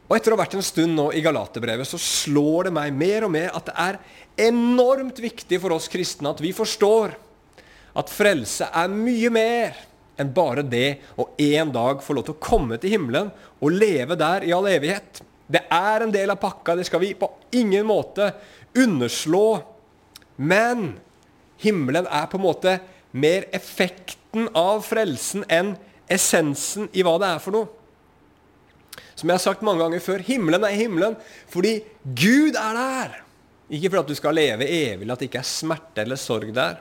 Og 0.09 0.17
Etter 0.17 0.33
å 0.33 0.39
ha 0.39 0.45
vært 0.45 0.57
en 0.57 0.65
stund 0.65 0.95
nå 0.97 1.11
i 1.17 1.25
Galaterbrevet, 1.25 1.89
så 1.89 1.99
slår 2.01 2.69
det 2.69 2.77
meg 2.79 2.95
mer 2.97 3.27
og 3.27 3.33
mer 3.35 3.51
at 3.57 3.69
det 3.69 3.75
er 3.77 3.99
enormt 4.49 5.19
viktig 5.21 5.59
for 5.61 5.75
oss 5.75 5.91
kristne 5.91 6.31
at 6.31 6.41
vi 6.41 6.55
forstår 6.57 7.17
at 7.99 8.12
frelse 8.12 8.69
er 8.71 8.93
mye 8.93 9.31
mer 9.35 9.79
enn 10.19 10.31
bare 10.35 10.65
det 10.67 10.99
å 11.19 11.29
en 11.39 11.73
dag 11.75 12.03
få 12.03 12.17
lov 12.17 12.27
til 12.27 12.37
å 12.37 12.43
komme 12.43 12.79
til 12.79 12.97
himmelen 12.97 13.31
og 13.59 13.75
leve 13.75 14.19
der 14.19 14.47
i 14.47 14.55
all 14.55 14.67
evighet. 14.71 15.23
Det 15.49 15.65
er 15.73 16.05
en 16.05 16.12
del 16.15 16.31
av 16.35 16.41
pakka, 16.43 16.77
det 16.77 16.87
skal 16.89 17.03
vi 17.03 17.15
på 17.19 17.31
ingen 17.56 17.87
måte 17.89 18.33
underslå. 18.77 19.61
Men 20.37 20.99
himmelen 21.62 22.06
er 22.06 22.27
på 22.31 22.39
en 22.39 22.47
måte 22.47 22.79
mer 23.19 23.47
effekten 23.56 24.50
av 24.59 24.83
frelsen 24.87 25.47
enn 25.49 25.75
essensen 26.11 26.91
i 26.93 27.05
hva 27.06 27.17
det 27.21 27.31
er 27.31 27.43
for 27.43 27.56
noe. 27.56 27.71
Som 29.19 29.31
jeg 29.31 29.39
har 29.39 29.43
sagt 29.43 29.65
mange 29.67 29.83
ganger 29.83 30.03
før, 30.03 30.23
himmelen 30.23 30.67
er 30.67 30.77
himmelen 30.79 31.17
fordi 31.50 31.81
Gud 32.05 32.59
er 32.59 32.78
der. 32.78 33.17
Ikke 33.69 33.90
for 33.90 34.02
at 34.02 34.11
du 34.11 34.17
skal 34.17 34.37
leve 34.38 34.67
evig, 34.67 35.09
at 35.11 35.19
det 35.21 35.28
ikke 35.28 35.43
er 35.43 35.49
smerte 35.49 36.05
eller 36.05 36.21
sorg 36.21 36.52
der. 36.55 36.78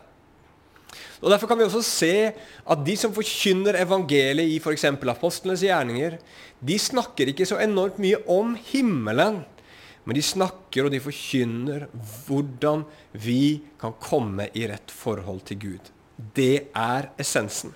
Og 1.22 1.32
Derfor 1.32 1.50
kan 1.50 1.60
vi 1.60 1.66
også 1.66 1.84
se 1.86 2.14
at 2.34 2.84
de 2.86 2.96
som 3.00 3.14
forkynner 3.16 3.80
evangeliet 3.82 4.54
i 4.54 4.60
f.eks. 4.62 4.86
apostlenes 4.86 5.64
gjerninger, 5.66 6.18
de 6.60 6.78
snakker 6.80 7.32
ikke 7.32 7.48
så 7.48 7.60
enormt 7.62 8.00
mye 8.02 8.20
om 8.30 8.56
himmelen, 8.70 9.42
men 10.08 10.16
de 10.16 10.24
snakker 10.24 10.88
og 10.88 10.94
de 10.94 11.02
forkynner 11.04 11.88
hvordan 12.28 12.86
vi 13.12 13.60
kan 13.82 13.98
komme 14.00 14.48
i 14.56 14.68
rett 14.70 14.94
forhold 14.94 15.44
til 15.50 15.60
Gud. 15.66 15.92
Det 16.38 16.70
er 16.74 17.12
essensen. 17.20 17.74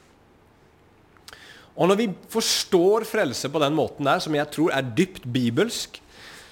Og 1.76 1.88
når 1.88 2.00
vi 2.00 2.08
forstår 2.32 3.06
frelse 3.08 3.50
på 3.50 3.60
den 3.64 3.76
måten 3.76 4.08
der, 4.08 4.20
som 4.24 4.36
jeg 4.36 4.50
tror 4.54 4.74
er 4.76 4.94
dypt 4.98 5.26
bibelsk, 5.34 6.02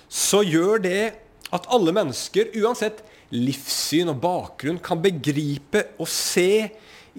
så 0.10 0.42
gjør 0.42 0.82
det 0.84 1.02
at 1.54 1.68
alle 1.74 1.94
mennesker, 1.94 2.52
uansett 2.62 3.02
livssyn 3.36 4.10
og 4.12 4.22
bakgrunn 4.24 4.80
kan 4.82 5.02
begripe 5.04 5.84
og 6.00 6.10
se 6.10 6.70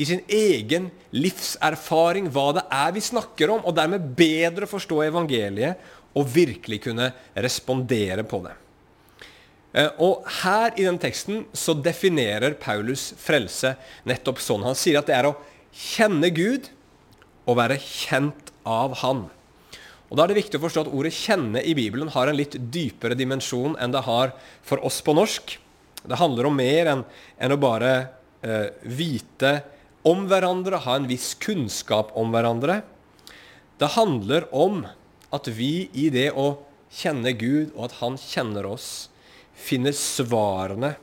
i 0.01 0.07
sin 0.07 0.23
egen 0.31 0.89
livserfaring 1.13 2.31
hva 2.33 2.47
det 2.57 2.65
er 2.73 2.95
vi 2.97 3.03
snakker 3.05 3.53
om, 3.53 3.65
og 3.67 3.77
dermed 3.77 4.13
bedre 4.17 4.69
forstå 4.71 5.03
evangeliet 5.09 5.81
og 6.17 6.27
virkelig 6.33 6.81
kunne 6.87 7.11
respondere 7.37 8.25
på 8.27 8.43
det. 8.47 8.55
Eh, 9.77 9.91
og 10.03 10.27
Her 10.43 10.75
i 10.75 10.87
den 10.87 10.99
teksten 10.99 11.45
så 11.55 11.77
definerer 11.79 12.59
Paulus 12.59 13.11
frelse 13.19 13.77
nettopp 14.09 14.43
sånn. 14.43 14.67
Han 14.67 14.79
sier 14.79 14.99
at 14.99 15.11
det 15.11 15.19
er 15.19 15.31
å 15.31 15.37
kjenne 15.71 16.33
Gud 16.35 16.71
og 17.47 17.59
være 17.61 17.79
kjent 17.83 18.51
av 18.67 18.99
Han. 19.05 19.29
Og 20.11 20.19
Da 20.19 20.25
er 20.25 20.33
det 20.33 20.41
viktig 20.41 20.59
å 20.59 20.65
forstå 20.65 20.87
at 20.87 20.91
ordet 20.93 21.15
'kjenne' 21.15 21.63
i 21.63 21.75
Bibelen 21.75 22.11
har 22.11 22.27
en 22.27 22.37
litt 22.37 22.57
dypere 22.59 23.15
dimensjon 23.15 23.77
enn 23.79 23.93
det 23.95 24.03
har 24.03 24.35
for 24.63 24.83
oss 24.83 25.01
på 25.01 25.15
norsk. 25.15 25.59
Det 26.05 26.19
handler 26.21 26.49
om 26.49 26.57
mer 26.57 26.89
enn, 26.95 27.05
enn 27.37 27.55
å 27.55 27.61
bare 27.61 27.93
eh, 28.41 28.71
vite 28.83 29.61
om 30.07 30.25
hverandre, 30.31 30.81
ha 30.81 30.97
en 30.97 31.09
viss 31.11 31.35
kunnskap 31.41 32.15
om 32.17 32.33
hverandre. 32.33 32.81
Det 33.81 33.93
handler 33.97 34.49
om 34.57 34.85
at 35.35 35.49
vi 35.53 35.91
i 35.93 36.09
det 36.13 36.31
å 36.33 36.55
kjenne 36.91 37.35
Gud, 37.39 37.75
og 37.77 37.91
at 37.91 37.99
Han 38.01 38.17
kjenner 38.19 38.67
oss, 38.67 39.11
finner 39.55 39.93
svarene 39.95 40.95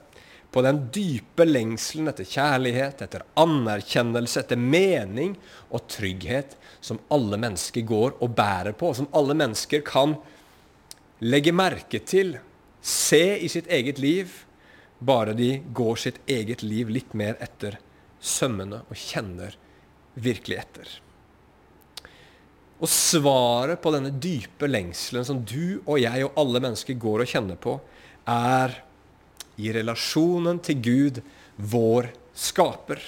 på 0.52 0.64
den 0.66 0.88
dype 0.94 1.46
lengselen 1.46 2.10
etter 2.10 2.26
kjærlighet, 2.26 3.04
etter 3.06 3.26
anerkjennelse, 3.38 4.42
etter 4.42 4.58
mening 4.58 5.36
og 5.70 5.86
trygghet 5.92 6.56
som 6.82 7.00
alle 7.14 7.38
mennesker 7.38 7.86
går 7.86 8.18
og 8.24 8.34
bærer 8.38 8.74
på, 8.74 8.90
og 8.90 8.98
som 9.02 9.10
alle 9.18 9.36
mennesker 9.38 9.84
kan 9.86 10.16
legge 11.22 11.54
merke 11.54 12.02
til, 12.02 12.38
se 12.82 13.38
i 13.44 13.50
sitt 13.52 13.70
eget 13.74 14.02
liv 14.02 14.34
bare 15.00 15.34
de 15.38 15.58
går 15.74 15.96
sitt 16.02 16.22
eget 16.30 16.64
liv 16.66 16.90
litt 16.90 17.14
mer 17.18 17.38
etter 17.44 17.78
sømmene 18.20 18.82
og 18.88 18.98
kjenner 18.98 19.58
virkelig 20.18 20.58
etter. 20.58 20.96
Og 22.78 22.90
svaret 22.90 23.82
på 23.82 23.92
denne 23.94 24.14
dype 24.14 24.70
lengselen 24.70 25.26
som 25.26 25.42
du 25.42 25.80
og 25.86 25.98
jeg 26.02 26.26
og 26.26 26.38
alle 26.38 26.62
mennesker 26.62 26.98
går 27.02 27.24
og 27.24 27.32
kjenner 27.32 27.58
på, 27.62 27.78
er 28.30 28.76
i 29.58 29.72
relasjonen 29.74 30.60
til 30.62 30.82
Gud, 30.86 31.22
vår 31.58 32.12
skaper. 32.38 33.02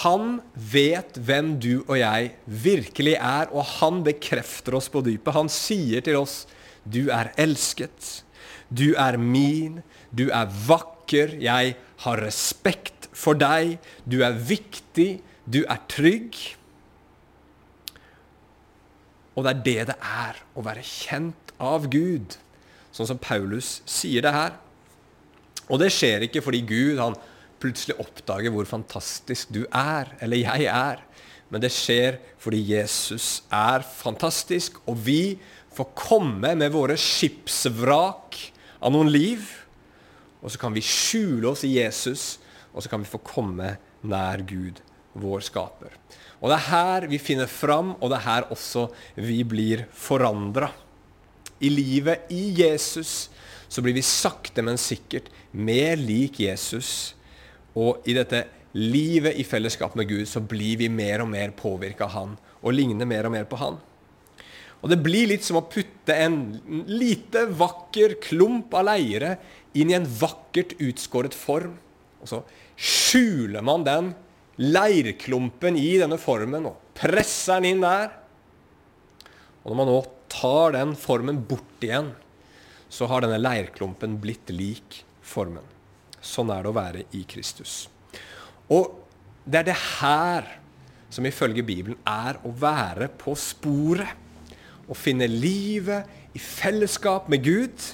Han 0.00 0.38
vet 0.54 1.18
hvem 1.18 1.56
du 1.60 1.82
og 1.82 1.96
jeg 1.98 2.30
virkelig 2.46 3.16
er, 3.18 3.50
og 3.52 3.66
han 3.80 4.00
bekrefter 4.06 4.78
oss 4.78 4.88
på 4.88 5.02
dypet. 5.04 5.34
Han 5.34 5.50
sier 5.52 6.00
til 6.06 6.20
oss, 6.22 6.46
'Du 6.88 7.10
er 7.12 7.34
elsket. 7.36 8.22
Du 8.70 8.94
er 8.94 9.18
min. 9.18 9.82
Du 10.10 10.28
er 10.30 10.50
vakker. 10.66 11.36
Jeg 11.42 11.76
har 12.06 12.22
respekt 12.22 13.10
for 13.12 13.38
deg. 13.38 13.78
Du 14.06 14.22
er 14.26 14.32
viktig. 14.34 15.20
Du 15.44 15.64
er 15.66 15.82
trygg.' 15.90 16.56
Og 19.38 19.46
det 19.46 19.50
er 19.50 19.60
det 19.64 19.82
det 19.92 19.98
er 20.04 20.38
å 20.58 20.62
være 20.66 20.82
kjent 20.84 21.52
av 21.62 21.86
Gud, 21.88 22.34
sånn 22.92 23.08
som 23.08 23.20
Paulus 23.22 23.78
sier 23.88 24.24
det 24.26 24.32
her. 24.34 24.56
Og 25.70 25.78
det 25.80 25.92
skjer 25.94 26.26
ikke 26.26 26.42
fordi 26.44 26.60
Gud 26.66 26.98
han 27.00 27.16
plutselig 27.62 27.96
oppdager 28.02 28.52
hvor 28.52 28.68
fantastisk 28.68 29.52
du 29.54 29.62
er, 29.66 30.10
eller 30.20 30.42
jeg 30.42 30.66
er. 30.66 31.00
Men 31.50 31.62
det 31.62 31.72
skjer 31.74 32.18
fordi 32.42 32.60
Jesus 32.72 33.42
er 33.54 33.84
fantastisk, 33.86 34.80
og 34.86 34.98
vi 35.06 35.38
får 35.74 35.92
komme 35.98 36.52
med 36.58 36.74
våre 36.74 36.98
skipsvrak 36.98 38.38
av 38.80 38.92
noen 38.94 39.10
liv. 39.12 39.44
Og 40.40 40.52
så 40.52 40.60
kan 40.60 40.74
vi 40.74 40.84
skjule 40.84 41.52
oss 41.52 41.64
i 41.68 41.76
Jesus, 41.76 42.38
og 42.72 42.82
så 42.82 42.90
kan 42.92 43.02
vi 43.02 43.10
få 43.10 43.20
komme 43.24 43.76
nær 44.06 44.42
Gud, 44.48 44.80
vår 45.12 45.44
skaper. 45.44 45.96
Og 46.40 46.48
det 46.48 46.56
er 46.56 46.68
her 46.70 47.08
vi 47.10 47.20
finner 47.20 47.50
fram, 47.50 47.94
og 48.00 48.10
det 48.10 48.20
er 48.20 48.28
her 48.28 48.48
også 48.54 48.88
vi 49.20 49.42
blir 49.44 49.84
forandra. 49.92 50.70
I 51.60 51.68
livet 51.68 52.30
i 52.32 52.54
Jesus 52.62 53.28
så 53.68 53.84
blir 53.84 53.94
vi 53.94 54.04
sakte, 54.06 54.64
men 54.64 54.80
sikkert 54.80 55.28
mer 55.52 56.00
lik 56.00 56.40
Jesus. 56.40 57.12
Og 57.76 58.00
i 58.08 58.16
dette 58.16 58.46
livet 58.72 59.36
i 59.36 59.44
fellesskap 59.44 59.96
med 59.98 60.08
Gud 60.08 60.28
så 60.30 60.40
blir 60.40 60.80
vi 60.80 60.88
mer 60.88 61.24
og 61.24 61.30
mer 61.30 61.52
påvirka 61.58 62.06
av 62.06 62.14
Han 62.16 62.34
og 62.60 62.74
ligner 62.76 63.08
mer 63.08 63.28
og 63.28 63.34
mer 63.34 63.46
på 63.50 63.60
Han. 63.60 63.78
Og 64.80 64.88
Det 64.88 65.00
blir 65.04 65.28
litt 65.28 65.44
som 65.44 65.58
å 65.60 65.66
putte 65.68 66.14
en 66.16 66.84
lite, 66.88 67.44
vakker 67.52 68.16
klump 68.24 68.72
av 68.74 68.86
leire 68.88 69.34
inn 69.76 69.92
i 69.92 69.96
en 69.98 70.08
vakkert 70.08 70.76
utskåret 70.80 71.36
form. 71.36 71.76
Og 72.20 72.30
så 72.30 72.40
skjuler 72.80 73.64
man 73.64 73.84
den 73.84 74.14
leirklumpen 74.60 75.76
i 75.80 75.92
denne 76.00 76.16
formen 76.20 76.68
og 76.70 76.80
presser 76.96 77.60
den 77.60 77.74
inn 77.74 77.84
der. 77.84 78.08
Og 79.60 79.72
når 79.72 79.78
man 79.82 79.90
nå 79.92 80.00
tar 80.32 80.76
den 80.76 80.96
formen 80.96 81.42
bort 81.44 81.84
igjen, 81.84 82.14
så 82.90 83.06
har 83.10 83.22
denne 83.24 83.40
leirklumpen 83.40 84.16
blitt 84.22 84.50
lik 84.52 85.02
formen. 85.22 85.64
Sånn 86.20 86.50
er 86.52 86.64
det 86.64 86.72
å 86.72 86.76
være 86.76 87.04
i 87.16 87.22
Kristus. 87.28 87.84
Og 88.72 88.96
det 89.44 89.62
er 89.62 89.68
det 89.70 89.78
her 90.00 90.48
som 91.10 91.26
ifølge 91.26 91.64
Bibelen 91.66 91.98
er 92.06 92.38
å 92.46 92.52
være 92.54 93.08
på 93.20 93.34
sporet. 93.38 94.12
Å 94.90 94.96
finne 94.98 95.28
livet 95.30 96.34
i 96.34 96.42
fellesskap 96.42 97.30
med 97.30 97.44
Gud. 97.46 97.86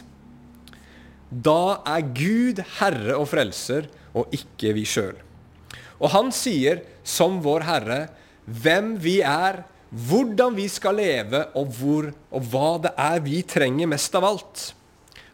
Da 1.29 1.83
er 1.85 2.09
Gud 2.17 2.63
herre 2.79 3.19
og 3.21 3.29
frelser, 3.33 3.91
og 4.17 4.33
ikke 4.35 4.73
vi 4.77 4.87
sjøl. 4.89 5.17
Og 6.01 6.13
han 6.13 6.33
sier, 6.35 6.83
som 7.07 7.41
vår 7.45 7.65
Herre, 7.67 8.01
hvem 8.47 8.95
vi 9.01 9.19
er, 9.25 9.63
hvordan 9.91 10.57
vi 10.57 10.67
skal 10.71 10.99
leve, 10.99 11.45
og, 11.57 11.71
hvor, 11.77 12.11
og 12.35 12.49
hva 12.51 12.71
det 12.85 12.93
er 13.01 13.21
vi 13.25 13.41
trenger 13.47 13.91
mest 13.91 14.17
av 14.19 14.27
alt. 14.29 14.65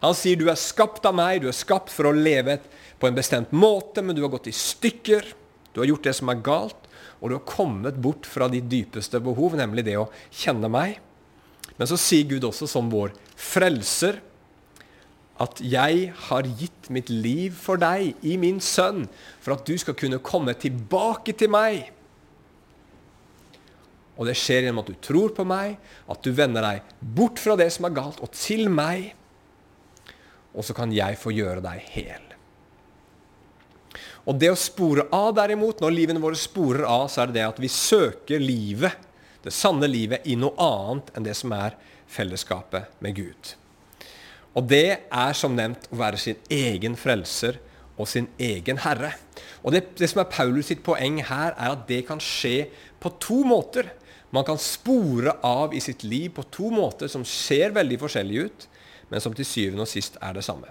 Han 0.02 0.16
sier 0.19 0.38
du 0.38 0.49
er 0.50 0.59
skapt 0.59 1.07
av 1.07 1.14
meg, 1.14 1.42
du 1.42 1.49
er 1.50 1.57
skapt 1.57 1.92
for 1.95 2.11
å 2.11 2.16
leve 2.16 2.59
på 2.99 3.09
en 3.09 3.16
bestemt 3.16 3.54
måte, 3.54 4.02
men 4.02 4.16
du 4.16 4.23
har 4.25 4.33
gått 4.33 4.50
i 4.50 4.57
stykker. 4.57 5.33
Du 5.73 5.81
har 5.81 5.88
gjort 5.88 6.09
det 6.09 6.16
som 6.19 6.31
er 6.31 6.42
galt, 6.45 6.90
og 7.21 7.31
du 7.31 7.37
har 7.38 7.47
kommet 7.49 7.99
bort 8.02 8.26
fra 8.28 8.49
ditt 8.50 8.69
dypeste 8.71 9.23
behov, 9.23 9.57
nemlig 9.59 9.87
det 9.87 9.97
å 9.99 10.11
kjenne 10.31 10.71
meg. 10.71 10.99
Men 11.79 11.88
så 11.88 11.99
sier 12.00 12.29
Gud 12.29 12.45
også 12.47 12.69
som 12.71 12.91
vår 12.93 13.14
frelser 13.38 14.21
at 15.43 15.59
jeg 15.64 16.11
har 16.29 16.47
gitt 16.61 16.91
mitt 16.93 17.09
liv 17.11 17.55
for 17.59 17.81
deg 17.81 18.12
i 18.23 18.37
min 18.38 18.61
sønn, 18.62 19.07
for 19.43 19.57
at 19.57 19.67
du 19.67 19.75
skal 19.81 19.97
kunne 19.99 20.21
komme 20.23 20.55
tilbake 20.55 21.35
til 21.38 21.50
meg. 21.50 21.88
Og 24.21 24.29
det 24.29 24.37
skjer 24.38 24.67
gjennom 24.67 24.83
at 24.85 24.93
du 24.93 24.99
tror 25.02 25.33
på 25.35 25.47
meg, 25.49 25.79
at 26.07 26.21
du 26.23 26.31
vender 26.37 26.62
deg 26.62 26.93
bort 27.00 27.41
fra 27.43 27.57
det 27.59 27.71
som 27.75 27.88
er 27.88 27.97
galt, 27.97 28.21
og 28.23 28.31
til 28.37 28.69
meg. 28.71 29.14
Og 30.52 30.67
så 30.69 30.76
kan 30.76 30.93
jeg 30.95 31.19
få 31.19 31.33
gjøre 31.35 31.64
deg 31.64 31.88
hel. 31.95 32.29
Og 34.29 34.37
det 34.38 34.52
å 34.52 34.59
spore 34.59 35.09
av, 35.11 35.33
derimot, 35.35 35.81
når 35.83 35.97
livene 35.97 36.23
våre 36.23 36.38
sporer 36.38 36.85
av, 36.87 37.09
så 37.11 37.25
er 37.25 37.33
det 37.33 37.41
det 37.41 37.49
at 37.49 37.59
vi 37.62 37.73
søker 37.73 38.43
livet, 38.43 39.09
det 39.43 39.55
sanne 39.55 39.89
livet, 39.91 40.27
i 40.27 40.37
noe 40.39 40.55
annet 40.61 41.11
enn 41.17 41.27
det 41.27 41.35
som 41.39 41.53
er 41.57 41.77
fellesskapet 42.13 43.03
med 43.03 43.17
Gud. 43.17 43.55
Og 44.53 44.69
det 44.69 44.87
er 45.09 45.37
som 45.37 45.55
nevnt 45.57 45.89
å 45.91 45.99
være 46.01 46.21
sin 46.21 46.41
egen 46.53 46.97
frelser 47.01 47.59
og 47.97 48.09
sin 48.09 48.29
egen 48.41 48.81
herre. 48.85 49.15
Og 49.63 49.73
det, 49.75 49.85
det, 49.99 50.11
som 50.11 50.23
er 50.23 50.33
Paulus 50.33 50.69
sitt 50.73 50.83
poeng 50.85 51.21
her, 51.25 51.55
er 51.57 51.73
at 51.73 51.87
det 51.89 52.03
kan 52.09 52.21
skje 52.23 52.67
på 53.01 53.15
to 53.23 53.41
måter. 53.49 53.89
Man 54.33 54.47
kan 54.49 54.61
spore 54.61 55.37
av 55.45 55.75
i 55.77 55.81
sitt 55.81 56.05
liv 56.05 56.31
på 56.37 56.45
to 56.53 56.71
måter 56.73 57.11
som 57.13 57.25
ser 57.29 57.75
veldig 57.77 58.01
forskjellige 58.01 58.47
ut, 58.49 58.69
men 59.13 59.25
som 59.25 59.35
til 59.37 59.49
syvende 59.49 59.85
og 59.85 59.91
sist 59.91 60.17
er 60.21 60.37
det 60.37 60.45
samme. 60.47 60.71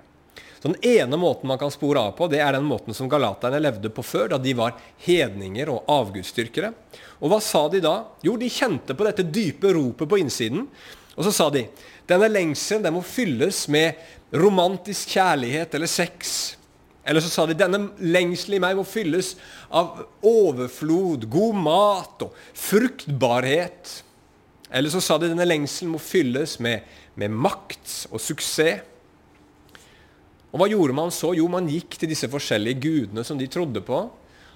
Så 0.62 0.70
Den 0.70 0.86
ene 0.86 1.18
måten 1.18 1.48
man 1.50 1.58
kan 1.58 1.72
spore 1.74 2.00
av 2.00 2.12
på, 2.13 2.27
det 2.30 2.38
er 2.39 2.53
den 2.53 2.68
måten 2.70 2.94
som 2.94 3.10
galaterne 3.10 3.58
levde 3.60 3.89
på 3.89 4.03
før, 4.06 4.27
da 4.30 4.38
de 4.38 4.53
var 4.53 4.75
hedninger 5.01 5.72
og 5.74 5.89
avgudsdyrkere. 5.89 6.70
Og 7.18 7.32
hva 7.32 7.39
sa 7.41 7.63
de 7.74 7.82
da? 7.82 7.96
Jo, 8.22 8.36
de 8.38 8.50
kjente 8.50 8.94
på 8.94 9.08
dette 9.08 9.25
dype 9.25 9.74
ropet 9.74 10.10
på 10.10 10.20
innsiden. 10.22 10.68
Og 11.18 11.25
så 11.25 11.34
sa 11.34 11.50
de 11.53 11.65
denne 12.10 12.30
lengselen 12.30 12.86
den 12.86 12.94
må 12.94 13.01
fylles 13.06 13.63
med 13.74 13.98
romantisk 14.38 15.15
kjærlighet 15.15 15.74
eller 15.77 15.89
sex. 15.89 16.38
Eller 17.01 17.25
så 17.25 17.32
sa 17.34 17.48
de 17.50 17.58
denne 17.58 17.82
lengselen 17.98 18.60
i 18.60 18.62
meg 18.62 18.77
må 18.77 18.86
fylles 18.86 19.34
av 19.74 20.03
overflod, 20.22 21.25
god 21.25 21.58
mat 21.58 22.27
og 22.27 22.38
fruktbarhet. 22.53 23.98
Eller 24.70 24.94
så 24.94 25.01
sa 25.01 25.18
de 25.18 25.32
denne 25.32 25.50
lengselen 25.50 25.96
må 25.96 26.01
fylles 26.01 26.60
med, 26.62 26.86
med 27.18 27.34
makt 27.34 28.13
og 28.13 28.22
suksess. 28.22 28.86
Og 30.51 30.60
hva 30.60 30.67
gjorde 30.67 30.96
man 30.96 31.13
så? 31.15 31.31
Jo, 31.38 31.48
man 31.51 31.70
gikk 31.72 31.96
til 32.00 32.12
disse 32.12 32.27
forskjellige 32.31 32.81
gudene 32.84 33.24
som 33.27 33.39
de 33.39 33.48
trodde 33.51 33.84
på. 33.86 34.01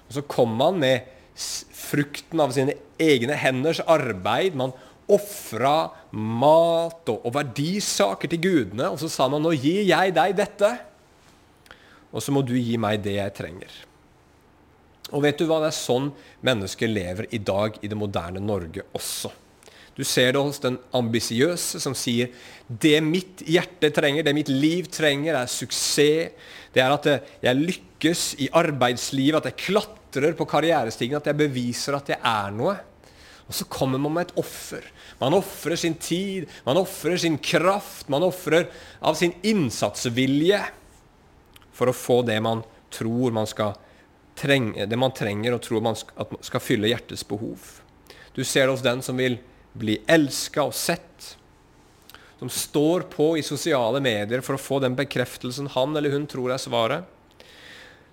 Og 0.06 0.12
så 0.12 0.22
kom 0.28 0.52
man 0.58 0.80
med 0.80 1.08
frukten 1.36 2.40
av 2.40 2.52
sine 2.56 2.76
egne 3.00 3.36
henders 3.40 3.80
arbeid. 3.80 4.56
Man 4.58 4.74
ofra 5.12 5.88
mat 6.16 7.08
og, 7.12 7.20
og, 7.20 7.32
verdisaker 7.36 8.30
til 8.30 8.42
gudene, 8.42 8.90
og 8.90 9.00
så 9.00 9.10
sa 9.10 9.28
man 9.30 9.44
nå 9.44 9.54
gir 9.54 9.84
jeg 9.86 10.14
deg 10.16 10.34
dette, 10.38 10.72
og 12.10 12.22
så 12.22 12.34
må 12.34 12.42
du 12.46 12.56
gi 12.56 12.78
meg 12.80 13.02
det 13.04 13.16
jeg 13.18 13.34
trenger. 13.36 13.74
Og 15.14 15.22
vet 15.22 15.38
du 15.38 15.46
hva, 15.46 15.60
det 15.62 15.70
er 15.70 15.78
sånn 15.78 16.10
mennesker 16.46 16.90
lever 16.90 17.28
i 17.30 17.38
dag 17.38 17.76
i 17.82 17.90
det 17.90 17.98
moderne 17.98 18.42
Norge 18.42 18.82
også. 18.96 19.30
Du 19.96 20.04
ser 20.04 20.34
det 20.34 20.42
hos 20.44 20.60
den 20.60 20.76
ambisiøse 20.96 21.80
som 21.80 21.94
sier 21.96 22.28
det 22.68 22.98
mitt 23.04 23.40
hjerte 23.48 23.88
trenger, 23.94 24.26
det 24.26 24.34
mitt 24.36 24.50
liv 24.52 24.90
trenger, 24.92 25.38
er 25.38 25.48
suksess. 25.48 26.34
Det 26.74 26.82
er 26.84 26.92
at 26.92 27.06
jeg 27.40 27.56
lykkes 27.56 28.26
i 28.44 28.50
arbeidslivet, 28.52 29.38
at 29.40 29.48
jeg 29.48 29.70
klatrer 29.70 30.36
på 30.36 30.44
karrierestigen, 30.50 31.16
at 31.16 31.30
jeg 31.30 31.40
beviser 31.40 31.96
at 31.96 32.12
jeg 32.12 32.20
er 32.20 32.52
noe. 32.52 32.76
Og 33.46 33.54
så 33.54 33.64
kommer 33.70 34.00
man 34.02 34.12
med 34.12 34.26
et 34.26 34.38
offer. 34.42 34.84
Man 35.20 35.36
ofrer 35.38 35.78
sin 35.80 35.94
tid, 36.02 36.50
man 36.66 36.76
ofrer 36.80 37.16
sin 37.22 37.38
kraft, 37.38 38.10
man 38.12 38.26
ofrer 38.26 38.66
av 39.00 39.16
sin 39.16 39.32
innsatsvilje 39.46 40.60
for 41.76 41.88
å 41.88 41.96
få 41.96 42.20
det 42.26 42.36
man 42.44 42.64
tror 42.92 43.32
man 43.36 43.48
skal 43.48 43.76
trenge, 44.36 44.84
det 44.84 44.98
man 45.00 45.14
trenger 45.16 45.56
og 45.56 45.62
tror 45.64 45.84
man 45.84 45.96
skal, 45.96 46.36
skal 46.44 46.64
fylle 46.64 46.90
hjertets 46.90 47.24
behov. 47.28 47.78
Du 48.36 48.42
ser 48.44 48.66
det 48.66 48.74
hos 48.74 48.84
den 48.84 49.00
som 49.04 49.16
vil 49.16 49.38
bli 49.78 49.98
elska 50.06 50.64
og 50.66 50.74
sett, 50.74 51.36
som 52.38 52.50
står 52.52 53.06
på 53.12 53.30
i 53.38 53.44
sosiale 53.44 54.00
medier 54.04 54.42
for 54.44 54.56
å 54.56 54.60
få 54.60 54.80
den 54.84 54.96
bekreftelsen 54.96 55.70
han 55.72 55.96
eller 55.96 56.12
hun 56.12 56.26
tror 56.28 56.52
er 56.52 56.60
svaret. 56.60 57.06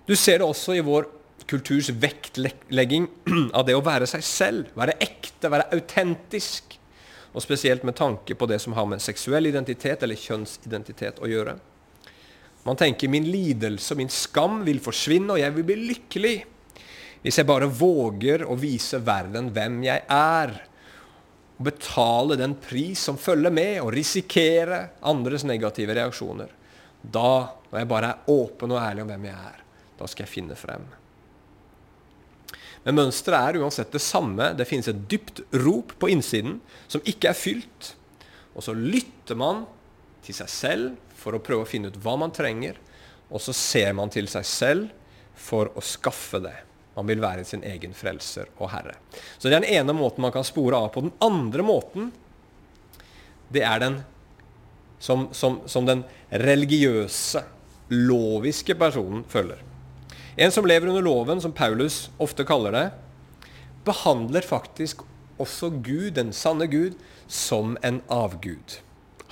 Du 0.06 0.16
ser 0.16 0.40
det 0.40 0.48
også 0.48 0.76
i 0.76 0.84
vår 0.84 1.08
kulturs 1.48 1.90
vektlegging 1.90 3.08
av 3.56 3.66
det 3.68 3.76
å 3.76 3.84
være 3.84 4.08
seg 4.08 4.24
selv, 4.24 4.72
være 4.78 4.96
ekte, 5.02 5.52
være 5.52 5.68
autentisk. 5.76 6.78
Og 7.34 7.42
spesielt 7.42 7.82
med 7.82 7.96
tanke 7.98 8.36
på 8.38 8.46
det 8.46 8.60
som 8.62 8.76
har 8.76 8.86
med 8.86 9.02
seksuell 9.02 9.48
identitet 9.50 10.04
eller 10.06 10.20
kjønnsidentitet 10.20 11.18
å 11.18 11.28
gjøre. 11.28 11.56
Man 12.64 12.78
tenker 12.80 13.10
min 13.12 13.26
lidelse 13.28 13.92
og 13.92 14.00
min 14.00 14.12
skam 14.12 14.62
vil 14.64 14.80
forsvinne, 14.80 15.34
og 15.34 15.40
jeg 15.42 15.52
vil 15.56 15.66
bli 15.68 15.80
lykkelig 15.90 16.36
hvis 17.24 17.40
jeg 17.40 17.48
bare 17.48 17.70
våger 17.72 18.42
å 18.44 18.54
vise 18.60 18.98
verden 19.00 19.48
hvem 19.56 19.78
jeg 19.86 20.02
er. 20.12 20.50
Og 21.54 21.68
betale 21.68 22.38
den 22.40 22.56
pris 22.58 23.04
som 23.06 23.20
følger 23.20 23.52
med, 23.54 23.78
og 23.84 23.92
risikere 23.94 24.80
andres 25.06 25.46
negative 25.46 25.94
reaksjoner. 25.94 26.50
Da, 27.04 27.30
når 27.70 27.78
jeg 27.82 27.90
bare 27.90 28.10
er 28.10 28.32
åpen 28.32 28.74
og 28.74 28.82
ærlig 28.82 29.04
om 29.04 29.12
hvem 29.12 29.26
jeg 29.28 29.48
er, 29.52 29.64
da 29.98 30.08
skal 30.10 30.24
jeg 30.24 30.34
finne 30.34 30.58
frem. 30.58 30.86
Men 32.84 32.98
mønsteret 32.98 33.54
er 33.54 33.62
uansett 33.62 33.94
det 33.94 34.02
samme. 34.04 34.50
Det 34.56 34.66
finnes 34.68 34.90
et 34.90 35.04
dypt 35.08 35.40
rop 35.64 35.94
på 36.00 36.10
innsiden 36.12 36.58
som 36.90 37.04
ikke 37.08 37.30
er 37.30 37.38
fylt. 37.38 37.94
Og 38.52 38.66
så 38.66 38.74
lytter 38.76 39.38
man 39.38 39.64
til 40.24 40.36
seg 40.36 40.50
selv 40.52 41.16
for 41.16 41.36
å 41.36 41.42
prøve 41.44 41.64
å 41.64 41.68
finne 41.68 41.88
ut 41.88 42.00
hva 42.04 42.18
man 42.20 42.34
trenger. 42.34 42.76
Og 43.32 43.40
så 43.40 43.54
ser 43.56 43.94
man 43.96 44.12
til 44.12 44.28
seg 44.30 44.44
selv 44.48 44.92
for 45.34 45.72
å 45.72 45.84
skaffe 45.84 46.42
det. 46.44 46.56
Man 46.94 47.08
vil 47.10 47.22
være 47.22 47.44
sin 47.44 47.64
egen 47.66 47.94
frelser 47.96 48.50
og 48.58 48.70
herre. 48.70 48.94
Så 49.38 49.48
Det 49.48 49.54
er 49.54 49.60
den 49.60 49.74
ene 49.74 49.96
måten 49.96 50.22
man 50.22 50.32
kan 50.32 50.46
spore 50.46 50.78
av 50.78 50.92
på. 50.94 51.02
Den 51.02 51.16
andre 51.20 51.62
måten, 51.62 52.12
det 53.50 53.62
er 53.62 53.80
den 53.82 54.02
som, 54.98 55.28
som, 55.32 55.60
som 55.66 55.86
den 55.86 56.04
religiøse, 56.30 57.42
loviske 57.90 58.74
personen 58.80 59.24
følger. 59.28 59.58
En 60.36 60.50
som 60.50 60.66
lever 60.66 60.88
under 60.88 61.04
loven, 61.04 61.40
som 61.40 61.52
Paulus 61.52 62.08
ofte 62.18 62.46
kaller 62.48 62.74
det, 62.74 62.86
behandler 63.84 64.46
faktisk 64.46 65.04
også 65.38 65.70
Gud, 65.84 66.14
den 66.16 66.32
sanne 66.32 66.66
Gud, 66.70 66.96
som 67.28 67.76
en 67.84 68.00
avgud. 68.08 68.80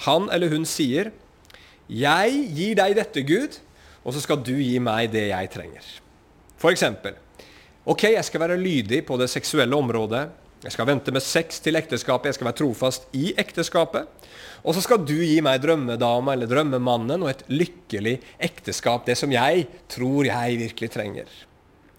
Han 0.07 0.29
eller 0.33 0.51
hun 0.51 0.65
sier, 0.67 1.13
'Jeg 1.89 2.49
gir 2.57 2.75
deg 2.75 2.97
dette, 2.97 3.23
Gud, 3.23 3.59
og 4.05 4.15
så 4.15 4.21
skal 4.21 4.37
du 4.37 4.55
gi 4.55 4.79
meg 4.79 5.13
det 5.13 5.29
jeg 5.29 5.51
trenger'. 5.51 6.01
For 6.57 6.71
eksempel, 6.71 7.15
Ok, 7.83 8.05
jeg 8.13 8.23
skal 8.23 8.45
være 8.45 8.61
lydig 8.63 9.01
på 9.09 9.17
det 9.19 9.27
seksuelle 9.33 9.75
området. 9.75 10.29
Jeg 10.63 10.75
skal 10.77 10.87
vente 10.87 11.11
med 11.11 11.25
sex 11.27 11.59
til 11.65 11.75
ekteskapet. 11.75 12.29
Jeg 12.31 12.37
skal 12.37 12.47
være 12.47 12.59
trofast 12.61 13.09
i 13.19 13.33
ekteskapet. 13.35 14.07
Og 14.63 14.77
så 14.77 14.85
skal 14.85 15.03
du 15.03 15.17
gi 15.19 15.41
meg 15.43 15.59
drømmedama 15.65 16.37
eller 16.37 16.47
drømmemannen 16.47 17.25
og 17.27 17.33
et 17.33 17.43
lykkelig 17.51 18.21
ekteskap. 18.39 19.03
Det 19.09 19.19
som 19.19 19.35
jeg 19.35 19.67
tror 19.91 20.31
jeg 20.31 20.61
virkelig 20.63 20.93
trenger. 20.95 21.35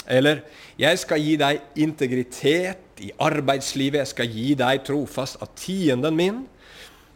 Eller 0.07 0.45
jeg 0.79 1.03
skal 1.03 1.19
gi 1.19 1.35
deg 1.43 1.59
integritet 1.83 3.03
i 3.03 3.11
arbeidslivet. 3.19 4.05
Jeg 4.05 4.13
skal 4.15 4.31
gi 4.39 4.49
deg 4.63 4.87
trofast 4.87 5.43
av 5.43 5.51
tienden 5.59 6.15
min. 6.15 6.43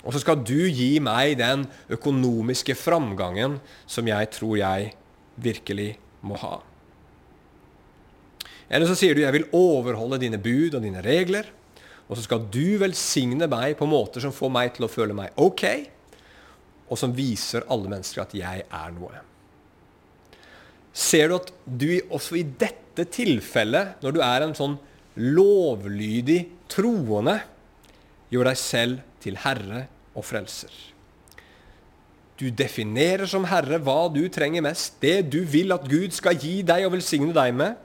Og 0.03 0.11
så 0.11 0.25
skal 0.25 0.43
du 0.43 0.67
gi 0.67 0.97
meg 0.99 1.37
den 1.39 1.69
økonomiske 1.87 2.75
framgangen 2.75 3.61
som 3.87 4.11
jeg 4.11 4.35
tror 4.35 4.59
jeg 4.59 4.91
virkelig 5.39 5.93
må 6.27 6.35
ha. 6.43 6.57
Eller 8.69 8.87
så 8.87 8.95
sier 8.95 9.15
du 9.15 9.21
'jeg 9.21 9.33
vil 9.33 9.49
overholde 9.53 10.19
dine 10.19 10.37
bud 10.37 10.75
og 10.75 10.81
dine 10.81 11.01
regler', 11.01 11.47
og 12.09 12.17
så 12.17 12.23
skal 12.23 12.47
du 12.51 12.77
velsigne 12.79 13.47
meg 13.47 13.77
på 13.77 13.87
måter 13.87 14.21
som 14.23 14.31
får 14.31 14.51
meg 14.51 14.73
til 14.73 14.85
å 14.85 14.91
føle 14.91 15.13
meg 15.13 15.31
ok, 15.35 15.63
og 16.89 16.97
som 16.97 17.15
viser 17.15 17.67
alle 17.69 17.89
mennesker 17.89 18.21
at 18.21 18.33
jeg 18.33 18.63
er 18.63 18.91
noe. 18.95 19.19
Ser 20.93 21.27
du 21.29 21.35
at 21.35 21.51
du 21.65 21.89
også 22.09 22.39
i 22.39 22.43
dette 22.43 23.05
tilfellet, 23.13 23.99
når 24.01 24.15
du 24.15 24.21
er 24.23 24.41
en 24.41 24.55
sånn 24.57 24.77
lovlydig 25.15 26.39
troende, 26.71 27.41
gjør 28.31 28.49
deg 28.49 28.57
selv 28.57 29.03
til 29.23 29.37
herre 29.43 29.87
og 30.15 30.25
frelser? 30.25 30.71
Du 32.37 32.49
definerer 32.53 33.25
som 33.29 33.45
herre 33.49 33.79
hva 33.81 34.07
du 34.13 34.23
trenger 34.29 34.61
mest, 34.65 34.99
det 35.01 35.29
du 35.33 35.41
vil 35.45 35.73
at 35.73 35.85
Gud 35.89 36.13
skal 36.13 36.37
gi 36.37 36.61
deg 36.65 36.85
og 36.85 36.93
velsigne 36.93 37.33
deg 37.33 37.55
med. 37.57 37.77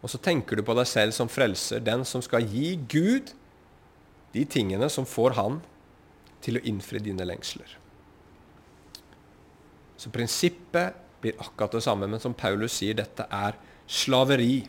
Og 0.00 0.08
så 0.08 0.20
tenker 0.22 0.56
du 0.56 0.64
på 0.64 0.74
deg 0.76 0.88
selv 0.88 1.14
som 1.16 1.28
frelser, 1.28 1.82
den 1.84 2.06
som 2.08 2.22
skal 2.24 2.46
gi 2.48 2.74
Gud 2.88 3.34
de 4.32 4.46
tingene 4.48 4.88
som 4.92 5.08
får 5.08 5.36
han 5.36 5.60
til 6.44 6.56
å 6.56 6.64
innfri 6.64 7.02
dine 7.04 7.26
lengsler. 7.28 7.76
Så 10.00 10.12
prinsippet 10.12 10.96
blir 11.20 11.36
akkurat 11.42 11.76
det 11.76 11.84
samme, 11.84 12.08
men 12.08 12.22
som 12.22 12.36
Paulus 12.36 12.78
sier, 12.78 12.96
dette 12.96 13.26
er 13.28 13.58
slaveri. 13.90 14.62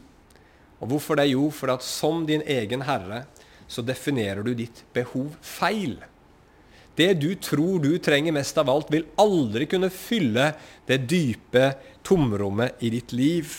Og 0.82 0.92
hvorfor 0.92 1.20
det? 1.20 1.30
Jo, 1.32 1.46
for 1.54 1.72
at 1.72 1.86
som 1.86 2.26
din 2.28 2.44
egen 2.44 2.84
herre 2.84 3.24
så 3.72 3.84
definerer 3.86 4.44
du 4.44 4.52
ditt 4.58 4.82
behov 4.92 5.38
feil. 5.46 5.96
Det 7.00 7.14
du 7.22 7.30
tror 7.40 7.80
du 7.80 7.94
trenger 8.04 8.36
mest 8.36 8.58
av 8.60 8.70
alt, 8.74 8.92
vil 8.92 9.08
aldri 9.22 9.70
kunne 9.72 9.92
fylle 9.94 10.52
det 10.90 11.06
dype 11.08 11.70
tomrommet 12.04 12.84
i 12.84 12.92
ditt 12.92 13.16
liv. 13.16 13.54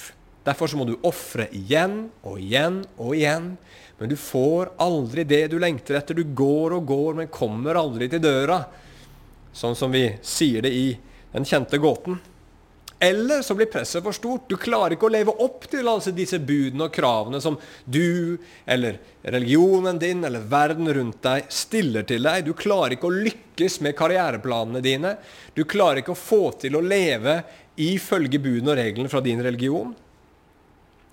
Derfor 0.45 0.67
så 0.67 0.79
må 0.79 0.87
du 0.89 0.97
ofre 1.07 1.47
igjen 1.55 2.09
og 2.27 2.41
igjen 2.43 2.83
og 2.97 3.15
igjen. 3.15 3.53
Men 3.99 4.11
du 4.11 4.17
får 4.19 4.73
aldri 4.83 5.23
det 5.29 5.45
du 5.53 5.61
lengter 5.63 6.01
etter. 6.01 6.19
Du 6.19 6.27
går 6.27 6.75
og 6.79 6.89
går, 6.89 7.15
men 7.21 7.31
kommer 7.31 7.79
aldri 7.79 8.11
til 8.11 8.23
døra. 8.25 8.65
Sånn 9.55 9.79
som 9.79 9.95
vi 9.95 10.09
sier 10.25 10.65
det 10.65 10.73
i 10.75 10.87
den 11.33 11.47
kjente 11.47 11.79
gåten. 11.79 12.19
Eller 13.03 13.43
så 13.43 13.55
blir 13.59 13.67
presset 13.67 14.03
for 14.05 14.15
stort. 14.15 14.45
Du 14.47 14.55
klarer 14.59 14.95
ikke 14.95 15.09
å 15.09 15.13
leve 15.15 15.33
opp 15.43 15.65
til 15.71 15.89
altså 15.91 16.13
disse 16.15 16.39
budene 16.39 16.87
og 16.87 16.95
kravene 16.95 17.41
som 17.43 17.57
du 17.85 18.39
eller 18.63 19.01
religionen 19.23 19.99
din 19.99 20.23
eller 20.27 20.45
verden 20.47 20.87
rundt 20.95 21.19
deg 21.27 21.51
stiller 21.51 22.07
til 22.07 22.23
deg. 22.23 22.47
Du 22.47 22.55
klarer 22.55 22.95
ikke 22.95 23.11
å 23.11 23.17
lykkes 23.27 23.81
med 23.83 23.97
karriereplanene 23.99 24.83
dine. 24.85 25.17
Du 25.55 25.65
klarer 25.67 26.03
ikke 26.03 26.15
å 26.15 26.23
få 26.23 26.45
til 26.63 26.79
å 26.79 26.85
leve 26.87 27.41
ifølge 27.83 28.39
budene 28.39 28.71
og 28.71 28.79
reglene 28.79 29.11
fra 29.11 29.23
din 29.25 29.43
religion. 29.43 29.91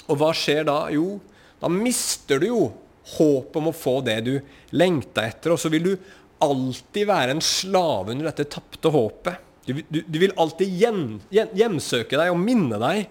Og 0.10 0.18
hva 0.20 0.32
skjer 0.36 0.66
da? 0.68 0.82
Jo, 0.94 1.20
da 1.62 1.70
mister 1.72 2.42
du 2.42 2.50
jo 2.50 2.64
håpet 3.18 3.60
om 3.60 3.70
å 3.70 3.76
få 3.76 4.00
det 4.06 4.18
du 4.26 4.34
lengta 4.78 5.26
etter, 5.26 5.54
og 5.54 5.62
så 5.62 5.72
vil 5.74 5.92
du 5.92 5.94
alltid 6.44 7.08
være 7.10 7.36
en 7.36 7.44
slave 7.44 8.14
under 8.14 8.30
dette 8.30 8.48
tapte 8.54 8.92
håpet. 8.94 9.46
Du, 9.66 9.74
du, 9.90 10.00
du, 10.02 10.18
vil 10.22 10.34
alltid 10.40 10.72
hjem, 10.82 11.04
hjemsøke 11.30 12.18
deg 12.18 12.32
og 12.34 12.42
minne 12.42 12.80
deg 12.82 13.10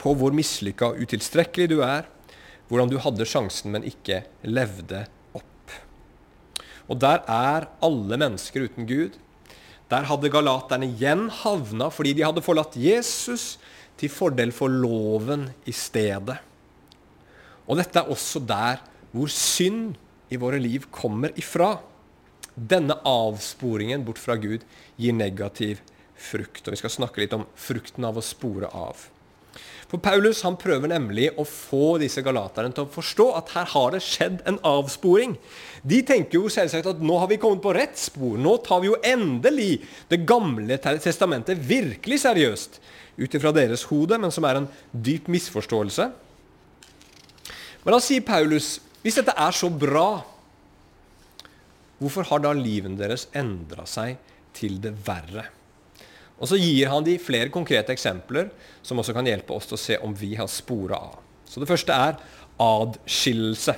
på 0.00 0.12
hvor 0.16 0.34
mislykka 0.34 0.92
og 0.92 1.00
utilstrekkelig 1.02 1.70
du 1.72 1.80
er, 1.84 2.06
hvordan 2.70 2.92
du 2.92 3.00
hadde 3.02 3.26
sjansen, 3.26 3.72
men 3.74 3.86
ikke 3.88 4.22
levde 4.46 5.02
opp. 5.34 5.74
Og 6.86 7.00
der 7.02 7.24
er 7.26 7.66
alle 7.82 8.20
mennesker 8.20 8.68
uten 8.68 8.86
Gud. 8.86 9.18
Der 9.90 10.06
hadde 10.06 10.30
galaterne 10.30 10.86
igjen 10.86 11.26
havna 11.40 11.90
fordi 11.90 12.14
de 12.14 12.26
hadde 12.28 12.44
forlatt 12.46 12.78
Jesus 12.78 13.56
til 14.00 14.12
fordel 14.12 14.52
for 14.56 14.72
loven 14.72 15.48
i 15.68 15.74
stedet. 15.76 16.38
Og 17.68 17.78
dette 17.78 18.00
er 18.00 18.10
også 18.10 18.42
der 18.42 18.80
hvor 19.12 19.30
synd 19.30 19.94
i 20.30 20.38
våre 20.40 20.60
liv 20.62 20.86
kommer 20.94 21.34
ifra. 21.38 21.74
Denne 22.54 22.96
avsporingen 23.06 24.04
bort 24.06 24.20
fra 24.22 24.36
Gud 24.40 24.64
gir 24.98 25.16
negativ 25.16 25.82
frukt. 26.20 26.66
Og 26.66 26.74
Vi 26.74 26.80
skal 26.80 26.96
snakke 26.96 27.22
litt 27.22 27.36
om 27.36 27.46
frukten 27.58 28.06
av 28.06 28.18
å 28.18 28.24
spore 28.24 28.70
av. 28.72 29.08
For 29.90 29.98
Paulus 29.98 30.44
han 30.46 30.54
prøver 30.60 30.92
nemlig 30.92 31.32
å 31.34 31.42
få 31.42 31.96
disse 31.98 32.22
galaterne 32.22 32.70
til 32.74 32.86
å 32.86 32.92
forstå 32.94 33.26
at 33.40 33.50
her 33.56 33.66
har 33.72 33.90
det 33.90 34.02
skjedd 34.06 34.38
en 34.46 34.60
avsporing. 34.66 35.34
De 35.82 35.98
tenker 36.06 36.38
jo 36.38 36.52
selvsagt 36.52 36.86
at 36.92 37.02
nå 37.02 37.16
har 37.18 37.30
vi 37.32 37.40
kommet 37.42 37.62
på 37.64 37.74
rett 37.74 37.98
spor. 37.98 38.38
Nå 38.38 38.54
tar 38.62 38.84
vi 38.84 38.92
jo 38.92 39.00
endelig 39.02 39.82
Det 40.10 40.22
gamle 40.26 40.78
testamentet 40.78 41.58
virkelig 41.58 42.20
seriøst 42.22 42.80
ut 43.18 43.34
ifra 43.34 43.52
deres 43.52 43.82
hode, 43.90 44.18
men 44.18 44.30
som 44.30 44.46
er 44.46 44.60
en 44.60 44.70
dyp 44.92 45.26
misforståelse. 45.28 46.06
Men 47.82 47.96
da 47.96 48.00
sier 48.02 48.24
Paulus 48.24 48.78
hvis 49.02 49.16
dette 49.16 49.34
er 49.34 49.56
så 49.56 49.70
bra, 49.72 50.20
hvorfor 51.98 52.28
har 52.30 52.44
da 52.44 52.52
livet 52.54 52.98
deres 53.00 53.26
endra 53.34 53.86
seg 53.88 54.20
til 54.54 54.78
det 54.82 54.92
verre? 55.06 55.48
Og 56.40 56.48
Så 56.48 56.56
gir 56.56 56.88
han 56.88 57.04
de 57.04 57.18
flere 57.20 57.52
konkrete 57.52 57.92
eksempler 57.92 58.48
som 58.82 58.98
også 58.98 59.14
kan 59.16 59.28
hjelpe 59.28 59.52
oss 59.52 59.68
til 59.68 59.76
å 59.76 59.82
se 59.82 59.98
om 60.00 60.14
vi 60.16 60.34
har 60.38 60.48
spora 60.48 60.96
av. 60.96 61.18
Så 61.44 61.60
Det 61.60 61.68
første 61.68 61.92
er 61.92 62.16
adskillelse. 62.60 63.76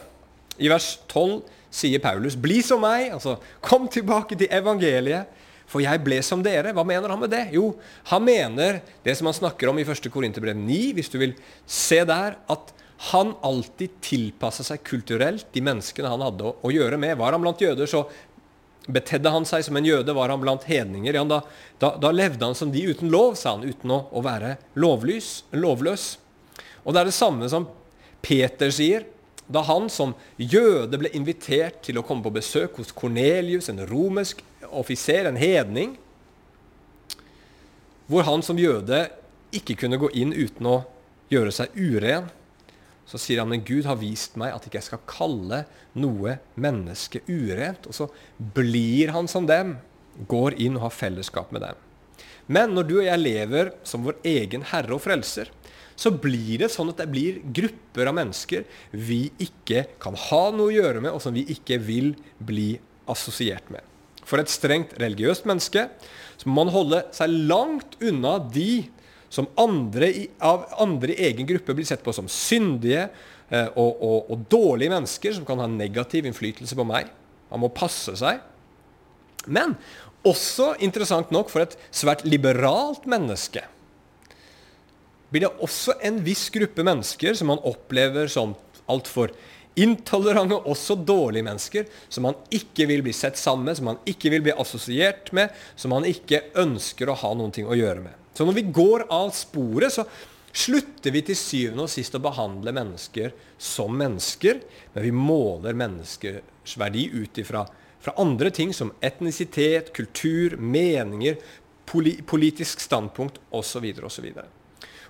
I 0.62 0.68
vers 0.68 0.98
12 1.08 1.42
sier 1.72 1.98
Paulus, 1.98 2.36
'Bli 2.36 2.62
som 2.62 2.80
meg', 2.80 3.12
altså 3.12 3.38
kom 3.60 3.88
tilbake 3.88 4.36
til 4.36 4.48
evangeliet 4.50 5.26
for 5.72 5.80
jeg 5.80 6.02
ble 6.04 6.20
som 6.24 6.42
dere. 6.44 6.74
Hva 6.76 6.84
mener 6.84 7.08
han 7.08 7.20
med 7.22 7.32
det? 7.32 7.46
Jo, 7.56 7.72
han 8.10 8.24
mener 8.26 8.82
det 9.04 9.16
som 9.16 9.26
han 9.30 9.34
snakker 9.34 9.70
om 9.70 9.80
i 9.80 9.86
1. 9.86 10.10
Korinterbrev 10.12 10.58
9, 10.58 10.92
hvis 10.98 11.08
du 11.12 11.18
vil 11.22 11.32
se 11.66 12.02
der, 12.04 12.36
at 12.52 12.74
han 13.10 13.32
alltid 13.42 13.96
tilpassa 14.04 14.62
seg 14.66 14.84
kulturelt 14.86 15.48
de 15.54 15.62
menneskene 15.64 16.10
han 16.12 16.22
hadde 16.22 16.44
å, 16.46 16.52
å, 16.62 16.70
gjøre 16.70 17.00
med. 17.00 17.16
Var 17.18 17.34
han 17.34 17.42
blant 17.42 17.64
jøder, 17.64 17.88
så 17.90 18.04
betedde 18.86 19.30
han 19.30 19.46
seg 19.46 19.64
som 19.66 19.78
en 19.78 19.86
jøde. 19.86 20.14
Var 20.14 20.32
han 20.32 20.42
blant 20.42 20.66
hedninger, 20.66 21.14
ja, 21.14 21.24
da, 21.28 21.42
da, 21.82 21.94
da, 22.02 22.10
levde 22.14 22.44
han 22.44 22.58
som 22.58 22.72
de 22.74 22.82
uten 22.90 23.12
lov, 23.12 23.36
sa 23.38 23.56
han, 23.56 23.66
uten 23.66 23.94
å, 23.94 24.04
å 24.10 24.22
være 24.24 24.56
lovlys, 24.74 25.42
lovløs. 25.54 26.16
Og 26.82 26.94
det 26.94 27.02
er 27.02 27.10
det 27.10 27.16
samme 27.16 27.48
som 27.52 27.68
Peter 28.22 28.72
sier 28.74 29.06
da 29.52 29.62
han 29.66 29.88
som 29.90 30.14
jøde 30.38 30.98
ble 31.00 31.10
invitert 31.16 31.82
til 31.84 31.98
å 31.98 32.04
komme 32.06 32.24
på 32.24 32.32
besøk 32.38 32.78
hos 32.80 32.92
Kornelius, 32.94 33.68
en 33.68 33.82
romersk 33.88 34.40
offiser, 34.70 35.28
en 35.28 35.36
hedning. 35.36 35.98
hvor 38.06 38.26
han 38.26 38.42
som 38.42 38.58
jøde 38.58 39.06
ikke 39.56 39.76
kunne 39.78 39.96
gå 39.96 40.10
inn 40.20 40.34
uten 40.34 40.66
å 40.68 40.82
gjøre 41.32 41.52
seg 41.54 41.72
uren. 41.76 42.26
Så 43.08 43.18
sier 43.20 43.42
han 43.42 43.50
men 43.50 43.64
Gud 43.66 43.86
har 43.88 43.98
vist 44.00 44.36
meg 44.40 44.54
at 44.54 44.66
ikke 44.66 44.78
jeg 44.78 44.88
skal 44.90 45.06
kalle 45.10 45.64
noe 45.98 46.36
menneske 46.54 47.24
urent. 47.28 47.88
Og 47.90 47.96
så 47.96 48.08
blir 48.38 49.12
han 49.14 49.30
som 49.30 49.48
dem, 49.48 49.76
går 50.28 50.58
inn 50.60 50.76
og 50.76 50.86
har 50.86 50.94
fellesskap 50.94 51.52
med 51.54 51.64
dem. 51.64 51.78
Men 52.52 52.74
når 52.76 52.88
du 52.88 52.94
og 52.98 53.06
jeg 53.06 53.22
lever 53.22 53.72
som 53.86 54.04
vår 54.04 54.18
egen 54.28 54.66
herre 54.72 54.96
og 54.96 55.02
frelser, 55.04 55.50
så 55.96 56.10
blir 56.10 56.64
det 56.64 56.72
sånn 56.72 56.90
at 56.92 57.00
det 57.02 57.10
blir 57.12 57.40
grupper 57.54 58.08
av 58.10 58.16
mennesker 58.16 58.64
vi 58.90 59.26
ikke 59.42 59.84
kan 60.02 60.16
ha 60.28 60.42
noe 60.54 60.70
å 60.70 60.74
gjøre 60.74 61.02
med, 61.04 61.12
og 61.12 61.22
som 61.22 61.34
vi 61.36 61.44
ikke 61.52 61.78
vil 61.82 62.12
bli 62.42 62.74
assosiert 63.12 63.68
med. 63.72 63.84
For 64.26 64.40
et 64.40 64.52
strengt 64.52 64.94
religiøst 65.02 65.46
menneske 65.48 65.88
så 66.38 66.48
må 66.48 66.62
man 66.62 66.72
holde 66.74 67.02
seg 67.14 67.32
langt 67.50 67.96
unna 68.02 68.38
de 68.52 68.84
som 69.32 69.48
andre 69.60 70.10
i, 70.12 70.26
av 70.44 70.66
andre 70.82 71.14
i 71.14 71.28
egen 71.30 71.48
gruppe 71.48 71.74
blir 71.76 71.88
sett 71.88 72.04
på 72.04 72.12
som 72.12 72.28
syndige 72.28 73.06
eh, 73.48 73.68
og, 73.72 73.90
og, 73.96 74.18
og, 74.28 74.46
dårlige 74.52 74.92
mennesker 74.92 75.36
som 75.38 75.46
kan 75.48 75.62
ha 75.62 75.68
negativ 75.70 76.28
innflytelse 76.28 76.76
på 76.76 76.86
meg. 76.88 77.08
Man 77.52 77.64
må 77.64 77.72
passe 77.72 78.14
seg. 78.20 78.42
Men 79.48 79.74
også 80.28 80.74
interessant 80.84 81.32
nok 81.34 81.48
for 81.50 81.64
et 81.64 81.78
svært 81.90 82.26
liberalt 82.28 83.08
menneske 83.10 83.64
blir 85.32 85.46
det 85.46 85.64
også 85.64 85.94
en 86.04 86.18
viss 86.20 86.50
gruppe 86.52 86.84
mennesker 86.84 87.32
som 87.38 87.48
man 87.48 87.62
opplever 87.64 88.28
som 88.28 88.52
altfor 88.90 89.34
intolerante, 89.78 90.58
også 90.68 90.98
dårlige 91.00 91.46
mennesker, 91.46 91.86
som 92.12 92.26
man 92.28 92.36
ikke 92.52 92.86
vil 92.90 93.04
bli 93.04 93.14
sett 93.16 93.38
sammen 93.40 93.64
med, 93.68 93.78
som 93.78 93.88
man 93.92 94.02
ikke 94.08 94.32
vil 94.34 94.44
bli 94.44 94.52
assosiert 94.52 95.32
med, 95.32 95.52
som 95.76 95.94
man 95.94 96.08
ikke 96.08 96.42
ønsker 96.60 97.08
å 97.08 97.16
ha 97.22 97.32
noen 97.38 97.54
ting 97.54 97.68
å 97.68 97.78
gjøre 97.78 98.04
med. 98.04 98.18
Så 98.36 98.44
når 98.48 98.58
vi 98.58 98.68
går 98.74 99.06
av 99.12 99.32
sporet, 99.36 99.92
så 99.94 100.04
slutter 100.52 101.14
vi 101.14 101.22
til 101.24 101.38
syvende 101.38 101.86
og 101.86 101.92
sist 101.92 102.16
å 102.16 102.20
behandle 102.20 102.74
mennesker 102.76 103.32
som 103.56 103.94
mennesker, 103.96 104.60
men 104.92 105.06
vi 105.06 105.14
måler 105.16 105.78
menneskers 105.78 106.76
verdi 106.80 107.08
ut 107.12 107.40
ifra 107.40 107.64
fra 108.02 108.14
andre 108.18 108.50
ting 108.50 108.72
som 108.74 108.90
etnisitet, 109.00 109.92
kultur, 109.94 110.56
meninger, 110.58 111.36
politisk 112.26 112.80
standpunkt 112.82 113.38
osv. 113.54 113.84
osv. 114.02 114.26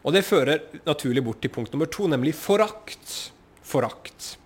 Og 0.03 0.13
det 0.13 0.25
fører 0.27 0.61
naturlig 0.85 1.23
bort 1.25 1.41
til 1.41 1.53
punkt 1.55 1.73
nummer 1.73 1.89
to, 1.89 2.05
nemlig 2.11 2.35
forakt. 2.37 3.33
Forakt. 3.73 4.37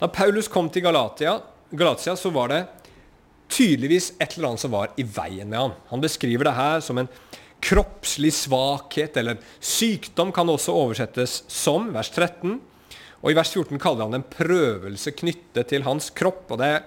Da 0.00 0.08
Paulus 0.10 0.48
kom 0.50 0.70
til 0.72 0.84
Galatia, 0.84 1.38
Galatia, 1.70 2.16
så 2.16 2.32
var 2.34 2.50
det 2.50 2.62
tydeligvis 3.52 4.14
et 4.18 4.34
eller 4.34 4.52
annet 4.52 4.64
som 4.64 4.72
var 4.74 4.92
i 4.98 5.04
veien 5.06 5.48
med 5.50 5.60
han. 5.60 5.74
Han 5.92 6.02
beskriver 6.02 6.48
det 6.48 6.56
her 6.56 6.82
som 6.84 6.98
en 7.00 7.10
kroppslig 7.64 8.32
svakhet, 8.36 9.16
eller 9.20 9.40
sykdom 9.60 10.32
kan 10.34 10.50
også 10.50 10.74
oversettes 10.74 11.42
som, 11.48 11.88
vers 11.94 12.10
13. 12.12 12.58
Og 13.24 13.30
i 13.32 13.36
vers 13.36 13.52
14 13.54 13.80
kaller 13.80 14.04
han 14.04 14.12
det 14.12 14.20
en 14.20 14.32
prøvelse 14.34 15.14
knyttet 15.16 15.70
til 15.72 15.86
hans 15.86 16.10
kropp. 16.12 16.50
og 16.50 16.60
det 16.60 16.70
er 16.74 16.84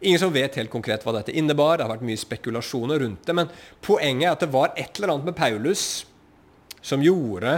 Ingen 0.00 0.20
som 0.20 0.32
vet 0.34 0.58
helt 0.58 0.68
konkret 0.68 1.06
hva 1.06 1.14
dette 1.16 1.32
innebar. 1.32 1.78
Det 1.78 1.86
har 1.86 1.94
vært 1.94 2.04
mye 2.04 2.20
spekulasjoner 2.20 3.00
rundt 3.00 3.24
det. 3.24 3.32
Men 3.32 3.48
poenget 3.80 4.26
er 4.26 4.34
at 4.34 4.42
det 4.44 4.52
var 4.52 4.74
et 4.76 4.98
eller 4.98 5.14
annet 5.14 5.30
med 5.30 5.38
Paulus 5.38 6.04
som 6.84 7.00
gjorde 7.02 7.54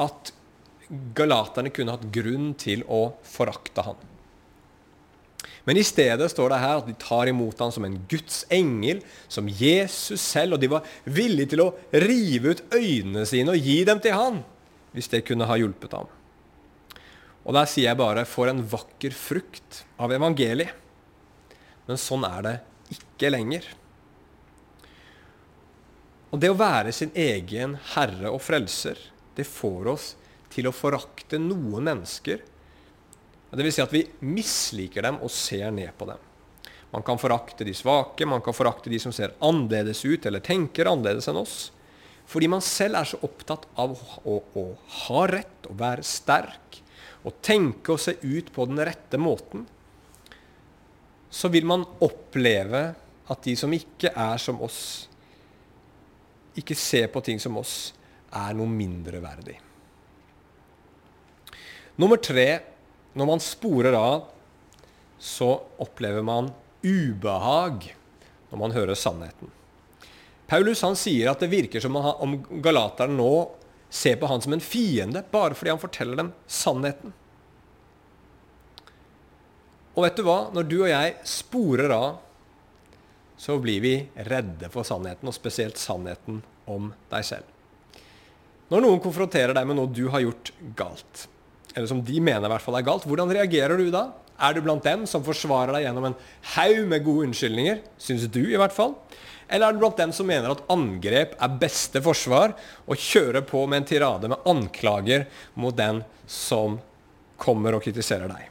at 0.00 0.32
galaterne 0.90 1.72
kunne 1.74 1.94
hatt 1.94 2.08
grunn 2.12 2.52
til 2.58 2.82
å 2.90 3.10
forakte 3.26 3.84
han. 3.86 3.98
Men 5.68 5.78
i 5.78 5.84
stedet 5.86 6.30
står 6.32 6.50
det 6.50 6.60
her 6.62 6.78
at 6.80 6.86
de 6.88 6.94
tar 6.98 7.28
imot 7.30 7.58
han 7.62 7.72
som 7.74 7.84
en 7.86 7.98
Guds 8.10 8.42
engel, 8.52 9.02
som 9.28 9.48
Jesus 9.48 10.22
selv, 10.22 10.56
og 10.56 10.62
de 10.62 10.70
var 10.72 10.86
villige 11.04 11.52
til 11.52 11.64
å 11.66 11.72
rive 11.92 12.54
ut 12.54 12.62
øynene 12.74 13.26
sine 13.28 13.54
og 13.54 13.68
gi 13.68 13.82
dem 13.86 14.00
til 14.02 14.16
han, 14.16 14.40
hvis 14.96 15.10
det 15.12 15.22
kunne 15.28 15.46
ha 15.46 15.58
hjulpet 15.60 15.94
ham. 15.94 16.08
Og 17.44 17.56
der 17.56 17.68
sier 17.70 17.90
jeg 17.90 18.00
bare 18.00 18.26
for 18.28 18.50
en 18.50 18.64
vakker 18.72 19.14
frukt 19.16 19.84
av 20.00 20.12
evangeliet. 20.12 20.74
Men 21.88 22.00
sånn 22.00 22.26
er 22.28 22.42
det 22.46 22.56
ikke 22.94 23.30
lenger. 23.32 23.64
Og 26.30 26.38
det 26.42 26.50
å 26.52 26.58
være 26.58 26.92
sin 26.94 27.10
egen 27.18 27.76
herre 27.94 28.30
og 28.30 28.42
frelser, 28.44 28.98
det 29.34 29.48
får 29.48 29.88
oss 29.90 30.10
til 30.50 30.68
å 30.68 30.74
forakte 30.74 31.38
noen 31.40 31.86
mennesker. 31.86 32.42
Vil 33.50 33.72
si 33.74 33.82
at 33.82 33.94
vi 33.94 34.04
misliker 34.26 35.06
dem 35.06 35.20
og 35.24 35.32
ser 35.34 35.70
ned 35.74 35.90
på 35.98 36.08
dem. 36.10 36.28
Man 36.90 37.04
kan 37.06 37.18
forakte 37.22 37.66
de 37.66 37.74
svake, 37.74 38.26
man 38.26 38.42
kan 38.42 38.54
forakte 38.54 38.90
de 38.90 38.98
som 38.98 39.14
ser 39.14 39.36
annerledes 39.46 40.02
ut 40.04 40.26
eller 40.26 40.42
tenker 40.42 40.90
annerledes 40.90 41.28
enn 41.30 41.38
oss. 41.38 41.58
Fordi 42.30 42.48
man 42.50 42.62
selv 42.62 42.98
er 42.98 43.08
så 43.10 43.18
opptatt 43.26 43.66
av 43.78 43.94
å, 43.94 44.18
å, 44.26 44.36
å 44.58 44.64
ha 45.04 45.22
rett, 45.30 45.66
å 45.70 45.76
være 45.78 46.06
sterk, 46.06 46.80
å 47.26 47.32
tenke 47.42 47.94
og 47.94 48.02
se 48.02 48.16
ut 48.22 48.50
på 48.54 48.66
den 48.70 48.82
rette 48.86 49.18
måten. 49.18 49.66
Så 51.30 51.50
vil 51.50 51.66
man 51.66 51.86
oppleve 52.02 52.82
at 53.30 53.46
de 53.46 53.54
som 53.58 53.70
ikke 53.74 54.10
er 54.10 54.42
som 54.42 54.58
oss, 54.66 54.82
ikke 56.58 56.74
ser 56.74 57.10
på 57.14 57.22
ting 57.22 57.38
som 57.42 57.58
oss, 57.60 57.92
er 58.34 58.54
noe 58.58 58.70
mindreverdig. 58.70 59.58
Nummer 62.00 62.20
tre 62.22 62.48
når 63.18 63.28
man 63.28 63.42
sporer 63.42 63.96
av, 63.98 64.28
så 65.20 65.50
opplever 65.82 66.24
man 66.24 66.48
ubehag 66.80 67.90
når 68.50 68.60
man 68.62 68.72
hører 68.72 68.96
sannheten. 68.96 69.50
Paulus 70.50 70.80
han 70.82 70.96
sier 70.98 71.28
at 71.30 71.42
det 71.42 71.50
virker 71.52 71.82
som 71.82 71.98
om 71.98 72.38
galateren 72.64 73.18
nå 73.18 73.32
ser 73.90 74.16
på 74.18 74.30
han 74.30 74.40
som 74.42 74.54
en 74.54 74.64
fiende 74.64 75.22
bare 75.30 75.54
fordi 75.58 75.74
han 75.74 75.82
forteller 75.82 76.22
dem 76.22 76.32
sannheten. 76.46 77.12
Og 79.94 80.06
vet 80.06 80.16
du 80.16 80.24
hva? 80.24 80.40
Når 80.54 80.66
du 80.70 80.76
og 80.80 80.90
jeg 80.90 81.14
sporer 81.28 81.92
av 81.92 82.10
så 83.40 83.56
blir 83.58 83.80
vi 83.80 83.94
redde 84.28 84.68
for 84.68 84.84
sannheten, 84.84 85.24
og 85.24 85.32
spesielt 85.32 85.78
sannheten 85.80 86.42
om 86.68 86.90
deg 87.08 87.24
selv. 87.24 87.46
Når 88.68 88.84
noen 88.84 89.00
konfronterer 89.00 89.56
deg 89.56 89.64
med 89.64 89.78
noe 89.78 89.88
du 89.88 90.02
har 90.12 90.20
gjort 90.20 90.50
galt, 90.76 91.22
eller 91.74 91.86
som 91.90 92.02
de 92.04 92.20
mener 92.20 92.46
i 92.46 92.52
hvert 92.52 92.64
fall 92.64 92.78
er 92.78 92.86
galt, 92.86 93.06
hvordan 93.08 93.32
reagerer 93.34 93.78
du 93.78 93.90
da? 93.94 94.08
Er 94.40 94.56
du 94.56 94.62
blant 94.64 94.84
dem 94.84 95.04
som 95.08 95.24
forsvarer 95.24 95.74
deg 95.76 95.84
gjennom 95.84 96.08
en 96.08 96.18
haug 96.54 96.84
med 96.88 97.04
gode 97.04 97.28
unnskyldninger, 97.28 97.82
syns 98.00 98.24
du 98.32 98.42
i 98.46 98.58
hvert 98.58 98.74
fall? 98.74 98.94
Eller 99.50 99.68
er 99.68 99.74
du 99.74 99.82
blant 99.82 99.98
dem 99.98 100.14
som 100.14 100.28
mener 100.30 100.52
at 100.52 100.62
angrep 100.70 101.34
er 101.34 101.58
beste 101.60 102.00
forsvar, 102.04 102.54
og 102.86 103.02
kjører 103.02 103.44
på 103.46 103.64
med 103.66 103.82
en 103.82 103.90
tirade 103.90 104.30
med 104.30 104.48
anklager 104.48 105.26
mot 105.60 105.76
den 105.76 106.04
som 106.30 106.78
kommer 107.40 107.76
og 107.76 107.84
kritiserer 107.84 108.30
deg? 108.30 108.46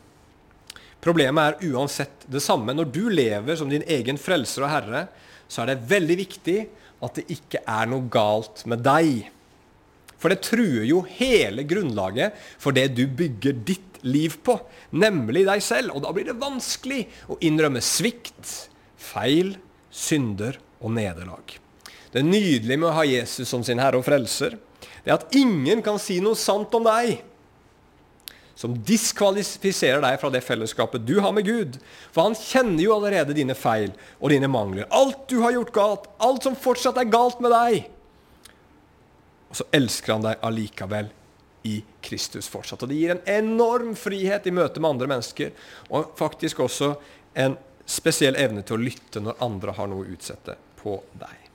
Problemet 0.99 1.61
er 1.63 1.71
uansett 1.71 2.27
det 2.27 2.43
samme. 2.43 2.75
Når 2.75 2.91
du 2.91 3.05
lever 3.07 3.55
som 3.55 3.71
din 3.71 3.85
egen 3.87 4.19
frelser 4.19 4.67
og 4.67 4.73
herre, 4.73 5.05
så 5.47 5.63
er 5.63 5.71
det 5.71 5.87
veldig 5.89 6.17
viktig 6.19 6.57
at 6.99 7.15
det 7.15 7.29
ikke 7.31 7.63
er 7.63 7.87
noe 7.89 8.09
galt 8.11 8.65
med 8.67 8.83
deg. 8.83 9.29
For 10.19 10.31
det 10.31 10.43
truer 10.43 10.83
jo 10.87 11.03
hele 11.07 11.63
grunnlaget 11.67 12.35
for 12.59 12.75
det 12.75 12.89
du 12.97 13.05
bygger 13.07 13.61
ditt 13.67 14.01
liv 14.03 14.35
på, 14.43 14.57
nemlig 14.95 15.45
deg 15.47 15.63
selv. 15.63 15.95
Og 15.95 16.03
da 16.03 16.11
blir 16.15 16.27
det 16.27 16.39
vanskelig 16.39 17.05
å 17.31 17.39
innrømme 17.45 17.81
svikt, 17.83 18.69
feil, 18.99 19.55
synder 19.91 20.59
og 20.83 20.93
nederlag. 20.95 21.55
Det 22.11 22.23
nydelige 22.25 22.79
med 22.79 22.89
å 22.89 22.97
ha 22.97 23.07
Jesus 23.07 23.49
som 23.49 23.63
sin 23.65 23.79
herre 23.81 23.99
og 23.99 24.07
frelser, 24.07 24.57
det 25.03 25.11
er 25.11 25.19
at 25.19 25.35
ingen 25.37 25.83
kan 25.85 25.99
si 26.01 26.19
noe 26.23 26.37
sant 26.39 26.73
om 26.75 26.87
deg 26.87 27.19
som 28.59 28.73
diskvalifiserer 28.83 30.01
deg 30.03 30.17
fra 30.19 30.31
det 30.33 30.41
fellesskapet 30.43 31.05
du 31.07 31.15
har 31.23 31.31
med 31.31 31.47
Gud. 31.47 31.77
For 32.11 32.27
han 32.27 32.35
kjenner 32.35 32.83
jo 32.83 32.97
allerede 32.97 33.37
dine 33.37 33.55
feil 33.55 33.93
og 34.19 34.33
dine 34.33 34.49
mangler. 34.51 34.89
Alt 34.91 35.29
du 35.31 35.37
har 35.45 35.55
gjort 35.55 35.71
galt, 35.77 36.09
alt 36.19 36.43
som 36.43 36.57
fortsatt 36.59 36.99
er 36.99 37.07
galt 37.07 37.39
med 37.39 37.55
deg. 37.55 37.87
Og 39.49 39.57
så 39.57 39.65
elsker 39.73 40.13
han 40.13 40.25
deg 40.25 40.45
allikevel 40.45 41.09
i 41.67 41.79
Kristus 42.05 42.47
fortsatt. 42.51 42.83
Og 42.85 42.91
det 42.91 42.99
gir 42.99 43.15
en 43.15 43.25
enorm 43.29 43.95
frihet 43.97 44.47
i 44.47 44.53
møte 44.55 44.79
med 44.79 44.93
andre 44.93 45.09
mennesker, 45.11 45.51
og 45.89 46.13
faktisk 46.19 46.61
også 46.63 46.93
en 47.39 47.57
spesiell 47.89 48.37
evne 48.39 48.63
til 48.63 48.77
å 48.77 48.83
lytte 48.83 49.21
når 49.23 49.41
andre 49.43 49.75
har 49.77 49.89
noe 49.89 50.05
å 50.05 50.13
utsette 50.13 50.55
på 50.79 50.99
deg. 51.19 51.45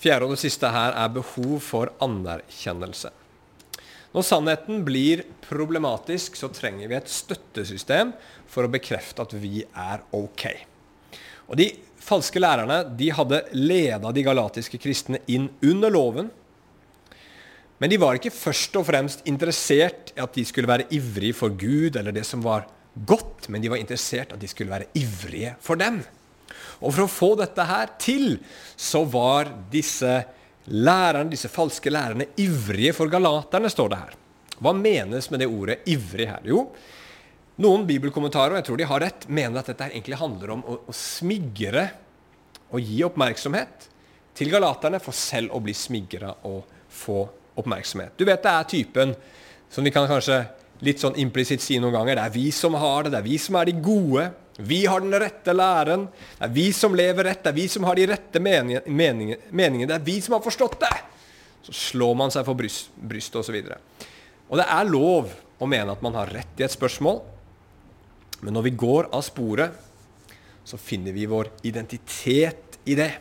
Fjerde 0.00 0.24
og 0.24 0.32
det 0.32 0.40
siste 0.46 0.70
her 0.72 0.94
er 0.96 1.10
behov 1.12 1.58
for 1.60 1.90
anerkjennelse. 2.00 3.10
Når 4.10 4.24
sannheten 4.26 4.80
blir 4.82 5.22
problematisk, 5.44 6.38
så 6.40 6.48
trenger 6.50 6.88
vi 6.90 6.96
et 6.96 7.10
støttesystem 7.12 8.14
for 8.50 8.66
å 8.66 8.72
bekrefte 8.72 9.22
at 9.22 9.34
vi 9.38 9.60
er 9.62 10.02
ok. 10.16 10.46
Og 11.50 11.60
De 11.60 11.68
falske 12.10 12.42
lærerne 12.42 12.82
de 12.98 13.10
hadde 13.14 13.44
leda 13.54 14.12
de 14.12 14.26
galatiske 14.26 14.80
kristne 14.82 15.22
inn 15.30 15.48
under 15.62 15.92
loven. 15.92 16.30
Men 17.80 17.92
de 17.92 17.98
var 18.00 18.18
ikke 18.18 18.34
først 18.34 18.74
og 18.76 18.84
fremst 18.90 19.22
interessert 19.30 20.12
i 20.12 20.20
at 20.20 20.34
de 20.36 20.44
skulle 20.44 20.68
være 20.68 20.88
ivrige 20.92 21.36
for 21.38 21.54
Gud 21.56 21.96
eller 21.96 22.12
det 22.12 22.26
som 22.28 22.42
var 22.44 22.66
godt, 23.06 23.48
men 23.48 23.62
de 23.62 23.70
var 23.72 23.80
interessert 23.80 24.32
i 24.32 24.36
at 24.36 24.42
de 24.42 24.50
skulle 24.50 24.72
være 24.72 24.90
ivrige 24.98 25.54
for 25.64 25.80
dem. 25.80 26.02
Og 26.80 26.92
for 26.92 27.06
å 27.06 27.12
få 27.12 27.30
dette 27.40 27.64
her 27.64 27.94
til, 28.00 28.34
så 28.76 29.04
var 29.08 29.48
disse 29.72 30.18
lærerne, 30.70 31.30
disse 31.32 31.48
falske 31.52 31.92
lærerne 31.92 32.28
ivrige 32.40 32.92
for 32.96 33.12
galaterne, 33.12 33.70
står 33.72 33.92
det 33.92 34.00
her. 34.00 34.16
Hva 34.60 34.74
menes 34.76 35.30
med 35.32 35.40
det 35.40 35.48
ordet 35.48 35.80
'ivrig' 35.86 36.28
her? 36.28 36.42
Jo, 36.44 36.66
noen 37.60 37.86
bibelkommentarer, 37.88 38.54
og 38.54 38.60
jeg 38.60 38.68
tror 38.68 38.80
de 38.80 38.88
har 38.90 39.02
rett, 39.04 39.26
mener 39.28 39.60
at 39.60 39.70
dette 39.72 39.90
egentlig 39.90 40.20
handler 40.20 40.54
om 40.56 40.64
å, 40.64 40.78
å 40.88 40.94
smigre 40.96 41.88
og 42.70 42.80
gi 42.84 43.00
oppmerksomhet 43.06 43.88
til 44.38 44.52
galaterne 44.52 45.00
for 45.02 45.16
selv 45.16 45.54
å 45.56 45.60
bli 45.62 45.74
smigra 45.76 46.32
og 46.48 46.62
få 46.90 47.22
oppmerksomhet. 47.60 48.14
Du 48.16 48.24
vet 48.28 48.42
det 48.42 48.52
er 48.52 48.70
typen 48.70 49.14
som 49.70 49.86
vi 49.86 49.92
kan 49.94 50.08
kanskje 50.10 50.42
litt 50.86 51.02
sånn 51.02 51.18
implisitt 51.20 51.62
si 51.62 51.76
noen 51.80 51.94
ganger. 51.98 52.16
Det 52.16 52.28
er 52.28 52.36
vi 52.38 52.46
som 52.54 52.76
har 52.80 53.04
det, 53.04 53.12
det 53.14 53.20
er 53.20 53.26
vi 53.26 53.40
som 53.42 53.58
er 53.60 53.68
de 53.68 53.76
gode. 53.84 54.30
Vi 54.60 54.80
har 54.88 55.02
den 55.04 55.16
rette 55.20 55.54
læren. 55.54 56.06
Det 56.38 56.46
er 56.48 56.54
vi 56.54 56.66
som 56.76 56.96
lever 56.96 57.28
rett, 57.28 57.42
det 57.44 57.52
er 57.52 57.58
vi 57.58 57.66
som 57.72 57.86
har 57.88 57.98
de 57.98 58.08
rette 58.10 58.42
meningene. 58.42 58.82
Mening, 59.52 59.84
det 59.88 59.98
er 59.98 60.06
vi 60.06 60.16
som 60.24 60.36
har 60.36 60.44
forstått 60.44 60.78
det. 60.80 60.94
Så 61.66 61.76
slår 61.76 62.16
man 62.16 62.32
seg 62.32 62.46
for 62.48 62.56
bryst, 62.56 62.88
brystet 62.96 63.42
osv. 63.42 63.60
Og, 63.60 64.08
og 64.48 64.60
det 64.62 64.68
er 64.72 64.88
lov 64.88 65.34
å 65.60 65.68
mene 65.68 65.92
at 65.92 66.04
man 66.04 66.16
har 66.16 66.32
rett 66.32 66.60
i 66.60 66.64
et 66.64 66.72
spørsmål, 66.72 67.20
men 68.40 68.56
når 68.56 68.68
vi 68.68 68.76
går 68.82 69.10
av 69.14 69.24
sporet, 69.26 69.74
så 70.64 70.78
finner 70.80 71.12
vi 71.16 71.28
vår 71.28 71.50
identitet 71.66 72.78
i 72.88 72.96
det 72.98 73.12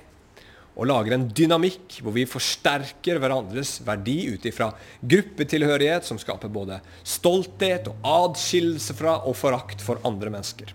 og 0.80 0.88
lager 0.88 1.16
en 1.16 1.28
dynamikk 1.36 1.98
hvor 2.04 2.14
vi 2.16 2.28
forsterker 2.30 3.20
hverandres 3.20 3.80
verdi 3.84 4.30
ut 4.32 4.46
ifra 4.48 4.70
gruppetilhørighet, 5.02 6.06
som 6.08 6.20
skaper 6.22 6.52
både 6.52 6.80
stolthet 7.04 7.90
og 7.92 8.06
adskillelse 8.08 8.96
fra 8.96 9.18
og 9.28 9.36
forakt 9.36 9.84
for 9.84 10.00
andre 10.08 10.32
mennesker. 10.32 10.72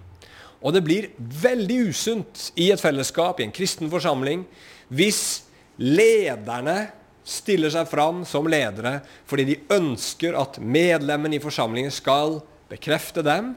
Og 0.64 0.76
det 0.76 0.84
blir 0.84 1.08
veldig 1.16 1.78
usunt 1.88 2.50
i 2.60 2.70
et 2.72 2.80
fellesskap, 2.80 3.40
i 3.40 3.46
en 3.46 3.54
kristen 3.54 3.88
forsamling, 3.92 4.44
hvis 4.92 5.44
lederne 5.80 6.90
stiller 7.24 7.72
seg 7.72 7.88
fram 7.88 8.22
som 8.28 8.48
ledere 8.48 8.98
fordi 9.28 9.46
de 9.48 9.60
ønsker 9.72 10.36
at 10.36 10.60
medlemmene 10.60 11.38
i 11.38 11.42
forsamlingen 11.42 11.92
skal 11.92 12.42
bekrefte 12.68 13.24
dem, 13.24 13.54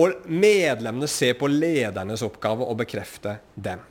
og 0.00 0.26
medlemmene 0.26 1.08
ser 1.10 1.36
på 1.38 1.48
ledernes 1.50 2.22
oppgave 2.26 2.66
å 2.66 2.74
bekrefte 2.78 3.38
dem. 3.54 3.82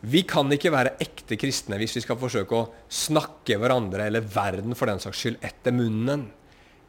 Vi 0.00 0.22
kan 0.24 0.48
ikke 0.52 0.72
være 0.72 0.94
ekte 1.02 1.36
kristne 1.36 1.76
hvis 1.80 1.98
vi 1.98 2.02
skal 2.06 2.16
forsøke 2.20 2.56
å 2.56 2.68
snakke 2.88 3.58
hverandre 3.60 4.06
eller 4.08 4.24
verden 4.24 4.72
for 4.78 4.88
den 4.88 5.02
saks 5.02 5.20
skyld 5.20 5.44
etter 5.44 5.76
munnen. 5.76 6.24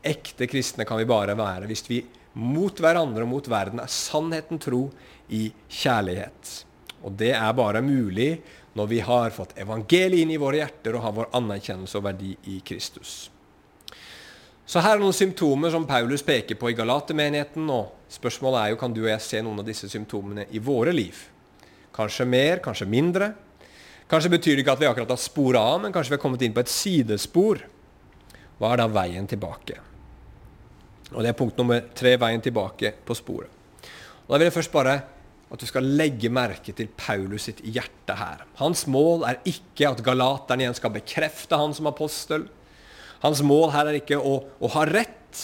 Ekte 0.02 0.48
kristne 0.48 0.88
kan 0.88 1.02
vi 1.02 1.10
bare 1.10 1.36
være 1.36 1.68
hvis 1.68 1.84
vi 1.90 2.00
mot 2.40 2.80
hverandre 2.80 3.26
og 3.26 3.34
mot 3.34 3.52
verden 3.52 3.84
er 3.84 3.92
sannheten 3.92 4.62
tro 4.64 4.86
i 5.28 5.50
kjærlighet. 5.68 6.54
Og 7.04 7.20
det 7.20 7.34
er 7.36 7.58
bare 7.58 7.84
mulig 7.84 8.32
når 8.80 8.88
vi 8.88 9.02
har 9.04 9.36
fått 9.36 9.58
evangeliet 9.60 10.24
inn 10.24 10.32
i 10.32 10.40
våre 10.40 10.62
hjerter 10.62 10.96
og 10.96 11.04
har 11.04 11.18
vår 11.18 11.32
anerkjennelse 11.42 12.00
og 12.00 12.08
verdi 12.08 12.32
i 12.48 12.62
Kristus. 12.64 13.28
Så 14.66 14.82
her 14.84 14.96
er 14.96 15.02
noen 15.02 15.16
symptomer 15.16 15.74
som 15.74 15.88
Paulus 15.90 16.24
peker 16.24 16.58
på 16.60 16.72
i 16.72 16.78
Galatermenigheten. 16.78 17.68
Og 17.74 18.12
spørsmålet 18.12 18.62
er 18.62 18.74
jo 18.74 18.80
kan 18.82 18.94
du 18.96 19.04
og 19.04 19.12
jeg 19.12 19.26
se 19.26 19.42
noen 19.44 19.62
av 19.64 19.68
disse 19.68 19.90
symptomene 19.92 20.48
i 20.52 20.62
våre 20.64 20.94
liv. 20.96 21.18
Kanskje 21.96 22.28
mer, 22.30 22.62
kanskje 22.64 22.88
mindre. 22.88 23.34
Kanskje 24.12 24.32
betyr 24.34 24.58
det 24.58 24.66
ikke 24.66 24.76
at 24.76 24.82
vi 24.82 24.90
akkurat 24.90 25.14
har 25.14 25.20
spora 25.20 25.62
av, 25.74 25.80
men 25.84 25.94
kanskje 25.96 26.14
vi 26.14 26.18
har 26.18 26.24
kommet 26.24 26.42
inn 26.46 26.56
på 26.56 26.64
et 26.64 26.72
sidespor. 26.72 27.64
Hva 28.60 28.74
er 28.74 28.84
da 28.84 28.92
veien 28.92 29.28
tilbake? 29.28 29.80
Og 31.12 31.24
Det 31.24 31.32
er 31.32 31.36
punkt 31.36 31.58
nummer 31.60 31.82
tre, 31.96 32.16
veien 32.20 32.44
tilbake 32.44 32.94
på 33.06 33.16
sporet. 33.18 33.50
Og 34.28 34.30
Da 34.32 34.38
vil 34.38 34.48
jeg 34.48 34.60
først 34.60 34.72
bare 34.72 35.02
at 35.52 35.60
du 35.60 35.68
skal 35.68 35.84
legge 35.84 36.30
merke 36.32 36.72
til 36.72 36.88
Paulus 36.96 37.50
sitt 37.50 37.60
hjerte 37.60 38.16
her. 38.16 38.46
Hans 38.62 38.86
mål 38.88 39.26
er 39.28 39.42
ikke 39.44 39.90
at 39.90 40.04
galateren 40.04 40.64
igjen 40.64 40.78
skal 40.78 40.94
bekrefte 40.96 41.60
han 41.60 41.76
som 41.76 41.90
apostel. 41.92 42.46
Hans 43.22 43.42
mål 43.46 43.72
her 43.76 43.90
er 43.90 44.00
ikke 44.00 44.18
å, 44.18 44.38
å 44.42 44.72
ha 44.76 44.86
rett. 44.90 45.42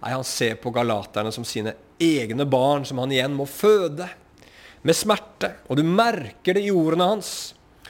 Nei, 0.00 0.12
han 0.12 0.24
ser 0.26 0.56
på 0.60 0.72
galaterne 0.74 1.32
som 1.32 1.46
sine 1.48 1.74
egne 2.00 2.46
barn, 2.48 2.84
som 2.88 3.00
han 3.00 3.12
igjen 3.12 3.36
må 3.36 3.46
føde 3.48 4.08
med 4.84 4.96
smerte, 4.96 5.54
og 5.68 5.78
du 5.80 5.84
merker 5.86 6.58
det 6.58 6.66
i 6.66 6.72
ordene 6.72 7.06
hans. 7.14 7.28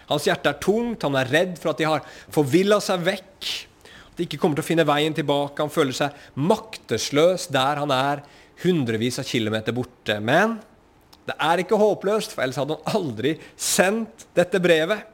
Hans 0.07 0.27
hjerte 0.29 0.53
er 0.53 0.61
tungt, 0.63 1.03
han 1.03 1.17
er 1.19 1.31
redd 1.33 1.57
for 1.59 1.73
at 1.73 1.81
de 1.81 1.89
har 1.89 2.05
forvilla 2.35 2.79
seg 2.85 3.03
vekk. 3.07 3.49
At 4.11 4.21
de 4.21 4.27
ikke 4.29 4.39
kommer 4.39 4.61
til 4.61 4.67
å 4.67 4.69
finne 4.69 4.87
veien 4.87 5.17
tilbake. 5.17 5.65
Han 5.65 5.73
føler 5.73 5.97
seg 5.97 6.21
maktesløs 6.39 7.49
der 7.55 7.81
han 7.83 7.95
er 7.95 8.23
hundrevis 8.63 9.19
av 9.19 9.27
kilometer 9.27 9.75
borte. 9.75 10.21
Men 10.23 10.59
det 11.27 11.35
er 11.41 11.63
ikke 11.65 11.81
håpløst, 11.81 12.37
for 12.37 12.45
ellers 12.45 12.61
hadde 12.61 12.77
han 12.77 13.01
aldri 13.01 13.35
sendt 13.57 14.29
dette 14.37 14.61
brevet. 14.63 15.09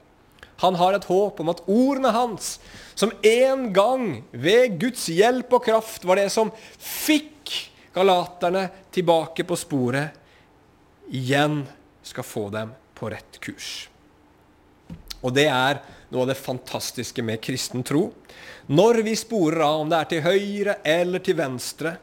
Han 0.60 0.76
har 0.76 0.96
et 0.96 1.08
håp 1.08 1.40
om 1.40 1.50
at 1.52 1.62
ordene 1.70 2.12
hans, 2.12 2.58
som 2.94 3.12
en 3.24 3.70
gang 3.72 4.06
ved 4.30 4.76
Guds 4.80 5.06
hjelp 5.08 5.52
og 5.56 5.64
kraft 5.64 6.04
var 6.04 6.20
det 6.20 6.28
som 6.32 6.52
fikk 6.76 7.54
galaterne 7.96 8.66
tilbake 8.92 9.46
på 9.48 9.56
sporet, 9.58 10.16
igjen 11.10 11.62
skal 12.06 12.26
få 12.26 12.44
dem 12.52 12.74
på 12.94 13.08
rett 13.10 13.40
kurs. 13.42 13.88
Og 15.20 15.32
det 15.36 15.48
er 15.48 15.80
noe 16.10 16.24
av 16.24 16.30
det 16.30 16.38
fantastiske 16.38 17.24
med 17.24 17.40
kristen 17.44 17.82
tro. 17.86 18.10
Når 18.70 19.02
vi 19.06 19.16
sporer 19.18 19.64
av, 19.64 19.80
om 19.82 19.90
det 19.90 19.98
er 19.98 20.10
til 20.12 20.24
høyre 20.24 20.76
eller 20.86 21.24
til 21.24 21.36
venstre, 21.40 21.96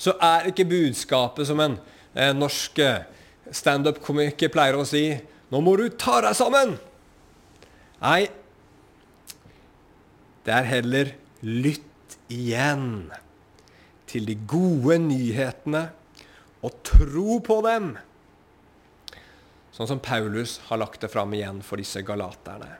så 0.00 0.16
er 0.22 0.50
ikke 0.50 0.68
budskapet 0.68 1.48
som 1.48 1.60
en 1.62 1.78
eh, 2.14 2.34
norsk 2.36 2.78
standup-komiker 3.50 4.52
pleier 4.52 4.78
å 4.78 4.86
si 4.86 5.04
'Nå 5.50 5.60
må 5.66 5.74
du 5.76 5.88
ta 5.98 6.20
deg 6.22 6.36
sammen'. 6.38 6.78
Nei, 8.00 8.30
det 10.44 10.52
er 10.56 10.64
heller 10.64 11.10
'lytt 11.44 12.16
igjen' 12.32 13.10
til 14.08 14.24
de 14.24 14.36
gode 14.48 14.96
nyhetene 15.04 15.82
og 16.64 16.78
tro 16.82 17.38
på 17.44 17.58
dem. 17.66 17.90
Sånn 19.76 19.90
som 19.90 20.00
Paulus 20.00 20.58
har 20.70 20.80
lagt 20.80 21.04
det 21.04 21.10
fram 21.12 21.34
igjen 21.36 21.60
for 21.62 21.76
disse 21.76 22.00
galaterne. 22.00 22.70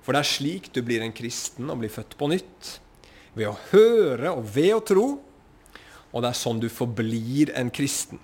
For 0.00 0.16
det 0.16 0.22
er 0.22 0.30
slik 0.30 0.70
du 0.72 0.80
blir 0.86 1.04
en 1.04 1.12
kristen 1.12 1.68
og 1.70 1.82
blir 1.82 1.92
født 1.92 2.16
på 2.16 2.28
nytt. 2.32 2.70
Ved 3.36 3.50
å 3.50 3.58
høre 3.72 4.32
og 4.32 4.48
ved 4.56 4.72
å 4.74 4.84
tro. 4.84 5.06
Og 6.12 6.22
det 6.22 6.30
er 6.32 6.38
sånn 6.38 6.62
du 6.62 6.68
forblir 6.72 7.52
en 7.52 7.68
kristen. 7.68 8.18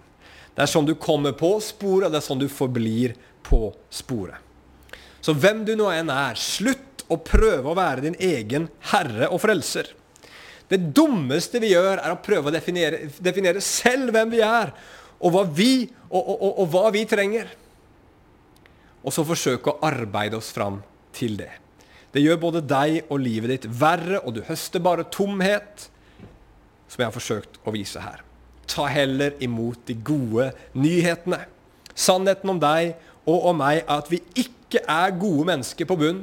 Det 0.57 0.65
er 0.65 0.73
sånn 0.73 0.89
du 0.89 0.95
kommer 0.97 1.37
på 1.37 1.59
sporet, 1.61 2.09
og 2.09 2.13
det 2.13 2.23
er 2.23 2.27
sånn 2.27 2.41
du 2.41 2.49
forblir 2.49 3.17
på 3.45 3.69
sporet. 3.93 4.41
Så 5.23 5.35
hvem 5.39 5.63
du 5.67 5.75
nå 5.79 5.89
enn 5.95 6.11
er, 6.13 6.39
slutt 6.39 7.05
å 7.13 7.19
prøve 7.23 7.71
å 7.71 7.79
være 7.79 8.07
din 8.09 8.19
egen 8.19 8.69
herre 8.93 9.31
og 9.31 9.41
frelser. 9.43 9.93
Det 10.69 10.81
dummeste 10.97 11.61
vi 11.63 11.73
gjør, 11.75 12.01
er 12.01 12.15
å 12.15 12.21
prøve 12.25 12.51
å 12.51 12.55
definere, 12.55 13.07
definere 13.23 13.63
selv 13.63 14.15
hvem 14.15 14.33
vi 14.33 14.41
er, 14.45 14.73
og 15.23 15.35
hva 15.35 15.43
vi, 15.47 15.87
og, 16.09 16.21
og, 16.21 16.37
og, 16.37 16.53
og 16.65 16.71
hva 16.73 16.87
vi 16.95 17.05
trenger 17.09 17.53
og 19.03 19.15
så 19.15 19.25
forsøke 19.27 19.73
å 19.73 19.81
arbeide 19.87 20.39
oss 20.39 20.53
fram 20.55 20.81
til 21.15 21.37
det. 21.41 21.51
Det 22.13 22.23
gjør 22.23 22.43
både 22.43 22.63
deg 22.69 23.09
og 23.09 23.23
livet 23.23 23.55
ditt 23.55 23.71
verre, 23.81 24.21
og 24.23 24.37
du 24.37 24.43
høster 24.47 24.83
bare 24.85 25.09
tomhet, 25.11 25.89
som 26.87 27.01
jeg 27.01 27.09
har 27.09 27.17
forsøkt 27.17 27.59
å 27.65 27.73
vise 27.75 28.03
her. 28.05 28.21
Ta 28.69 28.87
heller 28.93 29.35
imot 29.43 29.81
de 29.89 29.97
gode 29.97 30.51
nyhetene. 30.79 31.41
Sannheten 31.93 32.53
om 32.53 32.61
deg 32.63 32.95
og 33.29 33.49
om 33.53 33.59
meg 33.63 33.83
at 33.91 34.09
vi 34.11 34.21
ikke 34.39 34.83
er 34.89 35.15
gode 35.19 35.47
mennesker 35.53 35.89
på 35.89 35.99
bunn. 36.01 36.23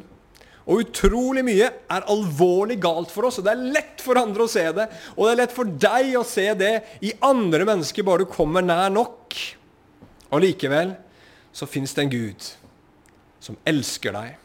Og 0.69 0.83
utrolig 0.83 1.41
mye 1.45 1.69
er 1.89 2.09
alvorlig 2.13 2.77
galt 2.81 3.09
for 3.13 3.25
oss, 3.25 3.39
og 3.39 3.47
det 3.47 3.55
er 3.55 3.69
lett 3.77 4.03
for 4.05 4.19
andre 4.21 4.45
å 4.45 4.51
se 4.51 4.67
det. 4.75 4.85
Og 5.15 5.25
det 5.25 5.31
er 5.31 5.39
lett 5.41 5.55
for 5.55 5.71
deg 5.87 6.11
å 6.19 6.25
se 6.27 6.45
det 6.59 6.73
i 7.05 7.15
andre 7.25 7.65
mennesker, 7.65 8.05
bare 8.05 8.27
du 8.27 8.29
kommer 8.29 8.65
nær 8.65 8.91
nok. 8.93 9.37
Og 10.29 10.43
likevel 10.43 10.93
så 11.55 11.65
fins 11.65 11.95
det 11.97 12.05
en 12.05 12.13
Gud 12.13 12.51
som 13.41 13.57
elsker 13.67 14.13
deg, 14.13 14.35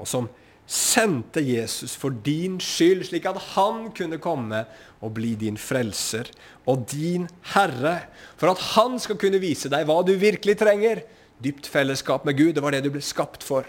og 0.00 0.08
som 0.10 0.26
sendte 0.68 1.40
Jesus 1.40 1.94
for 1.96 2.12
din 2.12 2.58
skyld, 2.60 3.06
slik 3.08 3.28
at 3.28 3.38
han 3.54 3.86
kunne 3.96 4.18
komme 4.20 4.64
og 5.00 5.14
bli 5.16 5.32
din 5.40 5.56
frelser 5.60 6.28
og 6.68 6.82
din 6.90 7.24
herre. 7.54 7.94
For 8.36 8.52
at 8.52 8.64
han 8.74 8.98
skal 9.00 9.16
kunne 9.20 9.40
vise 9.40 9.70
deg 9.72 9.86
hva 9.88 10.02
du 10.04 10.12
virkelig 10.20 10.58
trenger. 10.60 11.00
Dypt 11.42 11.68
fellesskap 11.70 12.24
med 12.26 12.38
Gud. 12.38 12.54
Det 12.56 12.64
var 12.64 12.74
det 12.74 12.82
du 12.86 12.92
ble 12.94 13.02
skapt 13.04 13.44
for. 13.46 13.66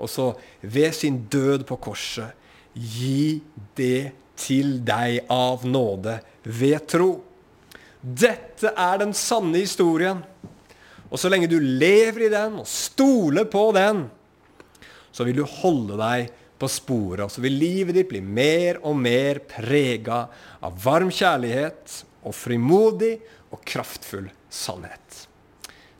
Og 0.00 0.08
så, 0.08 0.32
ved 0.62 0.94
sin 0.96 1.24
død 1.30 1.66
på 1.68 1.76
korset, 1.82 2.36
gi 2.74 3.40
det 3.76 4.12
til 4.40 4.78
deg 4.86 5.26
av 5.32 5.66
nåde 5.68 6.20
ved 6.46 6.86
tro. 6.88 7.10
Dette 8.00 8.72
er 8.72 9.00
den 9.02 9.12
sanne 9.16 9.60
historien. 9.60 10.22
Og 11.10 11.18
så 11.18 11.28
lenge 11.28 11.50
du 11.50 11.58
lever 11.60 12.28
i 12.28 12.32
den 12.32 12.60
og 12.62 12.68
stoler 12.70 13.48
på 13.50 13.66
den, 13.76 14.06
så 15.10 15.26
vil 15.26 15.40
du 15.40 15.44
holde 15.58 15.98
deg 15.98 16.30
på 16.60 16.68
sporet. 16.70 17.24
Og 17.26 17.32
så 17.34 17.42
vil 17.42 17.58
livet 17.58 17.98
ditt 17.98 18.10
bli 18.12 18.22
mer 18.22 18.78
og 18.86 18.96
mer 19.00 19.42
prega 19.50 20.22
av 20.62 20.78
varm 20.84 21.10
kjærlighet 21.10 22.00
og 22.22 22.36
frimodig 22.36 23.16
og 23.50 23.64
kraftfull 23.66 24.30
sannhet. 24.50 25.26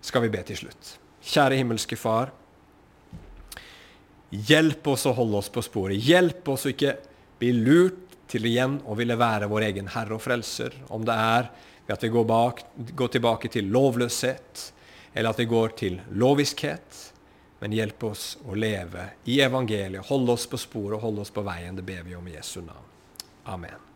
skal 0.00 0.22
vi 0.22 0.30
be 0.32 0.40
til 0.42 0.56
slutt. 0.56 0.99
Kjære 1.30 1.60
himmelske 1.60 1.94
Far. 1.98 2.32
Hjelp 4.30 4.86
oss 4.90 5.06
å 5.06 5.14
holde 5.14 5.38
oss 5.38 5.50
på 5.52 5.62
sporet. 5.62 5.98
Hjelp 6.02 6.48
oss 6.50 6.66
å 6.66 6.72
ikke 6.72 6.96
bli 7.38 7.52
lurt 7.54 8.16
til 8.30 8.46
igjen 8.46 8.78
å 8.86 8.94
ville 8.98 9.18
være 9.18 9.48
vår 9.50 9.66
egen 9.70 9.90
herre 9.94 10.16
og 10.16 10.22
frelser. 10.22 10.74
Om 10.90 11.06
det 11.06 11.16
er 11.18 11.50
ved 11.86 11.94
at 11.96 12.06
vi 12.06 12.12
går, 12.14 12.26
bak, 12.26 12.64
går 12.98 13.12
tilbake 13.16 13.50
til 13.50 13.70
lovløshet, 13.74 14.64
eller 15.14 15.30
at 15.30 15.42
vi 15.42 15.48
går 15.50 15.76
til 15.82 16.00
loviskhet. 16.14 17.04
Men 17.60 17.74
hjelp 17.76 18.06
oss 18.08 18.32
å 18.46 18.56
leve 18.56 19.10
i 19.28 19.40
evangeliet, 19.44 20.06
holde 20.08 20.38
oss 20.38 20.46
på 20.50 20.58
sporet 20.58 20.98
og 20.98 21.08
holde 21.08 21.26
oss 21.26 21.34
på 21.34 21.44
veien. 21.46 21.76
Det 21.76 21.86
ber 21.86 22.06
vi 22.06 22.16
om 22.16 22.26
i 22.30 22.38
Jesu 22.38 22.60
navn. 22.62 22.90
Amen. 23.50 23.89